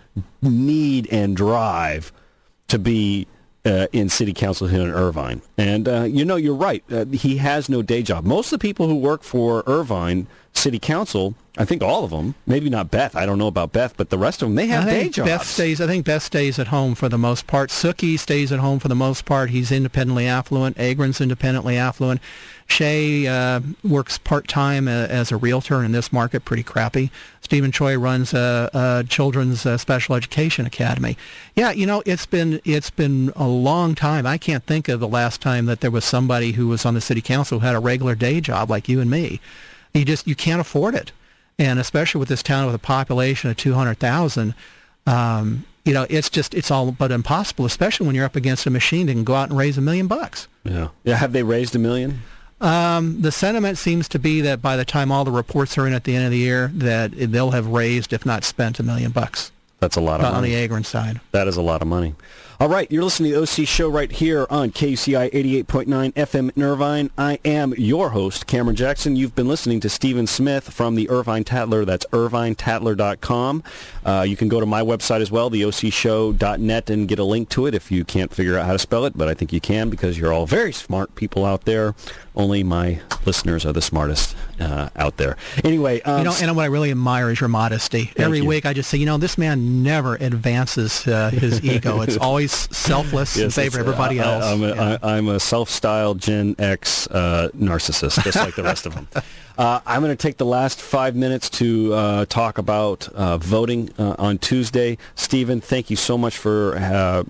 [0.41, 2.12] need and drive
[2.68, 3.28] to be
[3.66, 5.41] uh, in city council here in Irvine.
[5.58, 6.84] And, uh, you know, you're right.
[6.91, 8.26] Uh, he has no day job.
[8.26, 12.36] Most of the people who work for Irvine City Council, I think all of them,
[12.45, 14.88] maybe not Beth, I don't know about Beth, but the rest of them, they have
[14.88, 15.30] I day jobs.
[15.30, 15.82] Beth stays.
[15.82, 17.70] I think Beth stays at home for the most part.
[17.70, 19.50] Sukhee stays at home for the most part.
[19.50, 20.78] He's independently affluent.
[20.78, 22.22] Agran's independently affluent.
[22.68, 27.10] Shea uh, works part time uh, as a realtor in this market, pretty crappy.
[27.41, 31.18] Stephen Choi runs a, a children's uh, special education academy.
[31.56, 34.28] Yeah, you know it's been it's been a long time.
[34.28, 37.02] I can't think of the last time that there was somebody who was on the
[37.02, 39.41] city council who had a regular day job like you and me.
[39.94, 41.12] You just you can't afford it,
[41.58, 44.54] and especially with this town with a population of two hundred thousand.
[45.08, 48.70] Um, you know, it's just it's all but impossible, especially when you're up against a
[48.70, 50.48] machine that can go out and raise a million bucks.
[50.64, 50.90] Yeah.
[51.04, 51.16] Yeah.
[51.16, 52.20] Have they raised a million?
[52.62, 55.94] Um, the sentiment seems to be that by the time all the reports are in
[55.94, 59.12] at the end of the year, that they'll have raised, if not spent, a million
[59.12, 60.54] bucks That's a lot of uh, on money.
[60.54, 61.22] the Agran side.
[61.32, 62.16] That is a lot of money.
[62.62, 66.62] All right, you're listening to the OC Show right here on KUCI 88.9 FM in
[66.62, 67.10] Irvine.
[67.18, 69.16] I am your host, Cameron Jackson.
[69.16, 71.86] You've been listening to Stephen Smith from the Irvine Tatler.
[71.86, 73.64] That's irvinetatler.com.
[74.03, 77.66] Uh, you can go to my website as well, theocshow.net, and get a link to
[77.66, 79.89] it if you can't figure out how to spell it, but I think you can
[79.89, 81.95] because you're all very smart people out there.
[82.40, 85.36] Only my listeners are the smartest uh, out there.
[85.64, 88.14] Anyway, um, You know, and what I really admire is your modesty.
[88.16, 88.46] Every you.
[88.46, 92.00] week I just say, you know, this man never advances uh, his ego.
[92.02, 94.46] It's always selfless in favor of it's, uh, everybody I- else.
[94.46, 94.98] I'm a, Yeah.
[95.04, 99.08] I, I'm a self-styled Gen X uh, narcissist, just like the rest of them.
[99.60, 103.90] Uh, I'm going to take the last five minutes to uh, talk about uh, voting
[104.00, 104.98] uh, on Tuesday.
[105.16, 107.24] Stephen, thank you so much for uh,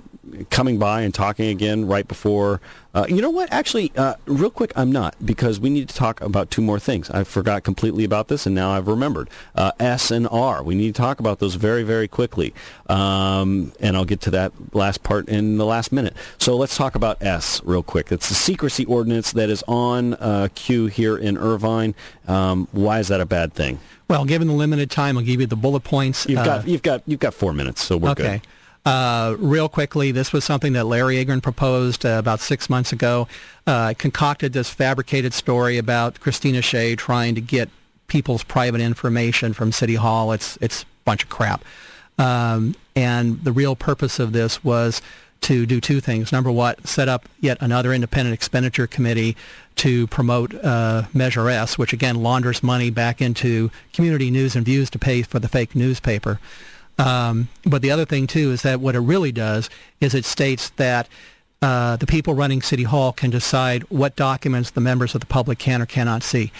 [0.49, 2.61] coming by and talking again right before.
[2.93, 3.51] Uh, you know what?
[3.53, 7.09] Actually, uh, real quick, I'm not because we need to talk about two more things.
[7.11, 9.29] I forgot completely about this, and now I've remembered.
[9.53, 10.63] Uh, S and R.
[10.63, 12.51] We need to talk about those very, very quickly,
[12.87, 16.15] um, and I'll get to that last part in the last minute.
[16.39, 18.11] So let's talk about S real quick.
[18.11, 21.93] It's the secrecy ordinance that is on uh, queue here in Irvine.
[22.27, 23.79] Um, why is that a bad thing?
[24.09, 26.25] well, given the limited time, I'll give you the bullet points.
[26.27, 28.25] You've Uh, got you've got you've got four minutes, so we're good.
[28.25, 28.37] okay.
[28.39, 28.47] good.
[28.89, 33.27] Uh, real quickly, this was something that Larry Agran proposed uh, about six months ago.
[33.67, 37.69] Uh, concocted this fabricated story about Christina Shea trying to get
[38.07, 40.31] people's private information from City Hall.
[40.31, 41.63] It's it's a bunch of crap.
[42.17, 45.03] Um, and the real purpose of this was
[45.41, 46.31] to do two things.
[46.31, 49.37] Number one, set up yet another independent expenditure committee
[49.75, 54.89] to promote uh, Measure S, which again launders money back into community news and views
[54.89, 56.39] to pay for the fake newspaper.
[56.99, 59.69] Um, but the other thing too is that what it really does
[60.01, 61.07] is it states that
[61.61, 65.59] uh, the people running City Hall can decide what documents the members of the public
[65.59, 66.51] can or cannot see.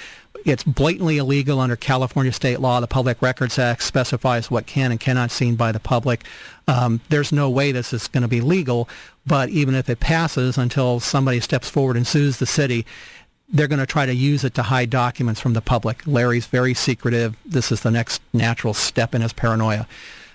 [0.45, 2.79] It's blatantly illegal under California state law.
[2.79, 6.23] The Public Records Act specifies what can and cannot seen by the public.
[6.67, 8.87] Um, there's no way this is going to be legal,
[9.27, 12.85] but even if it passes until somebody steps forward and sues the city,
[13.51, 16.05] they're going to try to use it to hide documents from the public.
[16.05, 17.35] Larry's very secretive.
[17.45, 19.87] This is the next natural step in his paranoia.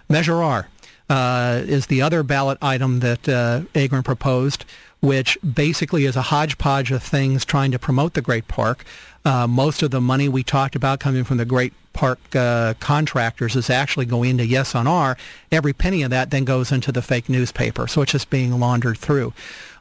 [0.09, 0.69] Measure R
[1.09, 4.65] uh, is the other ballot item that uh, Agran proposed,
[5.01, 8.85] which basically is a hodgepodge of things trying to promote the Great Park.
[9.25, 13.57] Uh, most of the money we talked about coming from the Great Park uh, contractors
[13.57, 15.17] is actually going into Yes on R.
[15.51, 18.99] Every penny of that then goes into the fake newspaper, so it's just being laundered
[18.99, 19.33] through.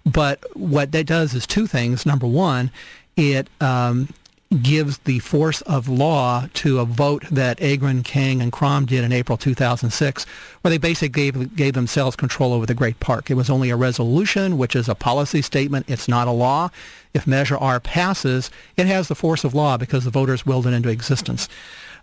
[0.05, 2.05] But what that does is two things.
[2.05, 2.71] Number one,
[3.15, 4.09] it um,
[4.53, 9.11] gives the force of law to a vote that Agran, King, and Krom did in
[9.11, 10.25] April 2006,
[10.61, 13.29] where they basically gave, gave themselves control over the Great Park.
[13.29, 15.89] It was only a resolution, which is a policy statement.
[15.89, 16.69] It's not a law.
[17.13, 20.73] If Measure R passes, it has the force of law because the voters willed it
[20.73, 21.47] into existence.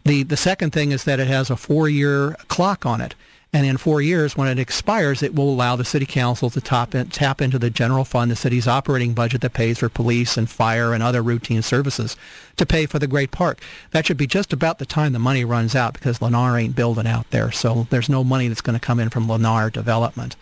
[0.04, 3.14] The, the second thing is that it has a four-year clock on it.
[3.52, 6.94] And in four years, when it expires, it will allow the city council to top
[6.94, 10.48] in, tap into the general fund, the city's operating budget that pays for police and
[10.48, 12.16] fire and other routine services,
[12.56, 13.60] to pay for the great park.
[13.90, 17.08] That should be just about the time the money runs out because Lennar ain't building
[17.08, 20.36] out there, so there's no money that's going to come in from Lennar development.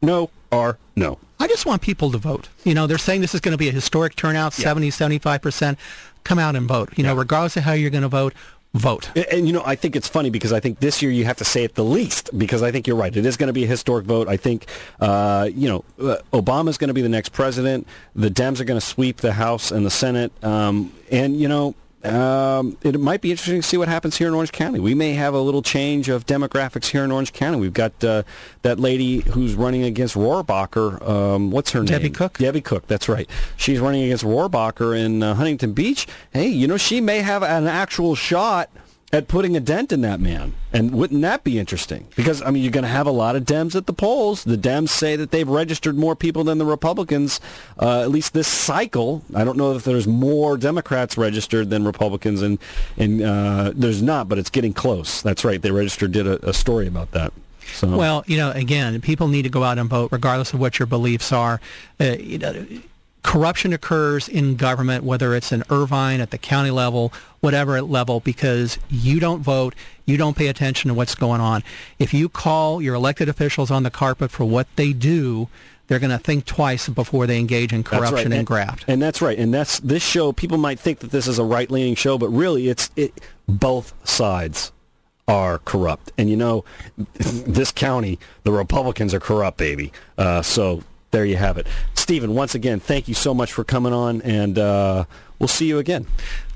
[0.00, 1.18] no, R, no.
[1.40, 2.48] I just want people to vote.
[2.62, 4.66] You know, they're saying this is going to be a historic turnout, yeah.
[4.66, 5.76] 70, 75%.
[6.22, 6.90] Come out and vote.
[6.96, 7.10] You yeah.
[7.10, 8.32] know, regardless of how you're going to vote,
[8.74, 9.08] vote.
[9.14, 11.36] And, and, you know, I think it's funny because I think this year you have
[11.38, 13.16] to say it the least because I think you're right.
[13.16, 14.28] It is going to be a historic vote.
[14.28, 14.66] I think,
[15.00, 17.86] uh, you know, uh, Obama's going to be the next president.
[18.14, 20.32] The Dems are going to sweep the House and the Senate.
[20.44, 24.34] Um, and, you know, um, it might be interesting to see what happens here in
[24.34, 24.78] Orange County.
[24.78, 27.58] We may have a little change of demographics here in Orange County.
[27.58, 28.24] We've got uh,
[28.62, 31.06] that lady who's running against Rohrabacher.
[31.08, 32.00] Um, what's her Debbie name?
[32.02, 32.38] Debbie Cook.
[32.38, 32.86] Debbie Cook.
[32.86, 33.28] That's right.
[33.56, 36.06] She's running against Rohrabacher in uh, Huntington Beach.
[36.32, 38.70] Hey, you know she may have an actual shot
[39.12, 40.54] at putting a dent in that man.
[40.72, 42.08] And wouldn't that be interesting?
[42.16, 44.42] Because, I mean, you're going to have a lot of Dems at the polls.
[44.42, 47.40] The Dems say that they've registered more people than the Republicans,
[47.80, 49.22] uh, at least this cycle.
[49.34, 52.58] I don't know if there's more Democrats registered than Republicans, and,
[52.96, 55.22] and uh, there's not, but it's getting close.
[55.22, 55.62] That's right.
[55.62, 57.32] They registered, did a, a story about that.
[57.74, 57.96] So.
[57.96, 60.86] Well, you know, again, people need to go out and vote regardless of what your
[60.86, 61.60] beliefs are.
[62.00, 62.66] Uh, you know,
[63.24, 68.78] corruption occurs in government, whether it's in Irvine at the county level, whatever level, because
[68.88, 71.64] you don't vote, you don't pay attention to what's going on.
[71.98, 75.48] If you call your elected officials on the carpet for what they do,
[75.86, 78.24] they're going to think twice before they engage in corruption right.
[78.26, 78.84] and, and, graft.
[78.88, 79.38] And that's right.
[79.38, 80.32] And that's this show.
[80.32, 84.70] People might think that this is a right-leaning show, but really, it's it, both sides
[85.26, 86.12] are corrupt.
[86.18, 86.64] And you know,
[87.14, 89.92] this county, the Republicans are corrupt, baby.
[90.16, 91.66] Uh, so there you have it.
[92.04, 95.06] Stephen, once again, thank you so much for coming on, and uh,
[95.38, 96.04] we'll see you again.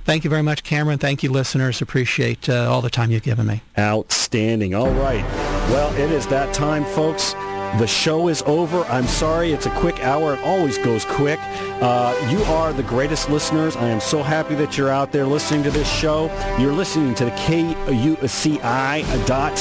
[0.05, 0.99] Thank you very much, Cameron.
[0.99, 1.81] Thank you, listeners.
[1.81, 3.63] Appreciate uh, all the time you've given me.
[3.79, 4.75] Outstanding.
[4.75, 5.25] All right.
[5.71, 7.33] Well, it is that time, folks.
[7.79, 8.83] The show is over.
[8.85, 9.53] I'm sorry.
[9.53, 10.35] It's a quick hour.
[10.35, 11.39] It always goes quick.
[11.81, 13.75] Uh, you are the greatest listeners.
[13.75, 16.27] I am so happy that you're out there listening to this show.
[16.59, 19.57] You're listening to the KUCI dot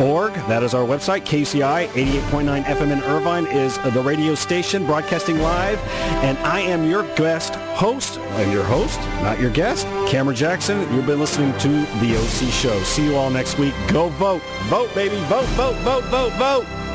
[0.00, 0.34] org.
[0.48, 1.22] That is our website.
[1.22, 5.78] KUCI 88.9 FM in Irvine is the radio station broadcasting live.
[6.22, 10.80] And I am your guest host, and your host, not your guest, Cameron Jackson.
[10.94, 12.82] You've been listening to The OC Show.
[12.84, 13.74] See you all next week.
[13.88, 14.42] Go vote.
[14.64, 15.16] Vote, baby.
[15.24, 16.85] Vote, vote, vote, vote, vote.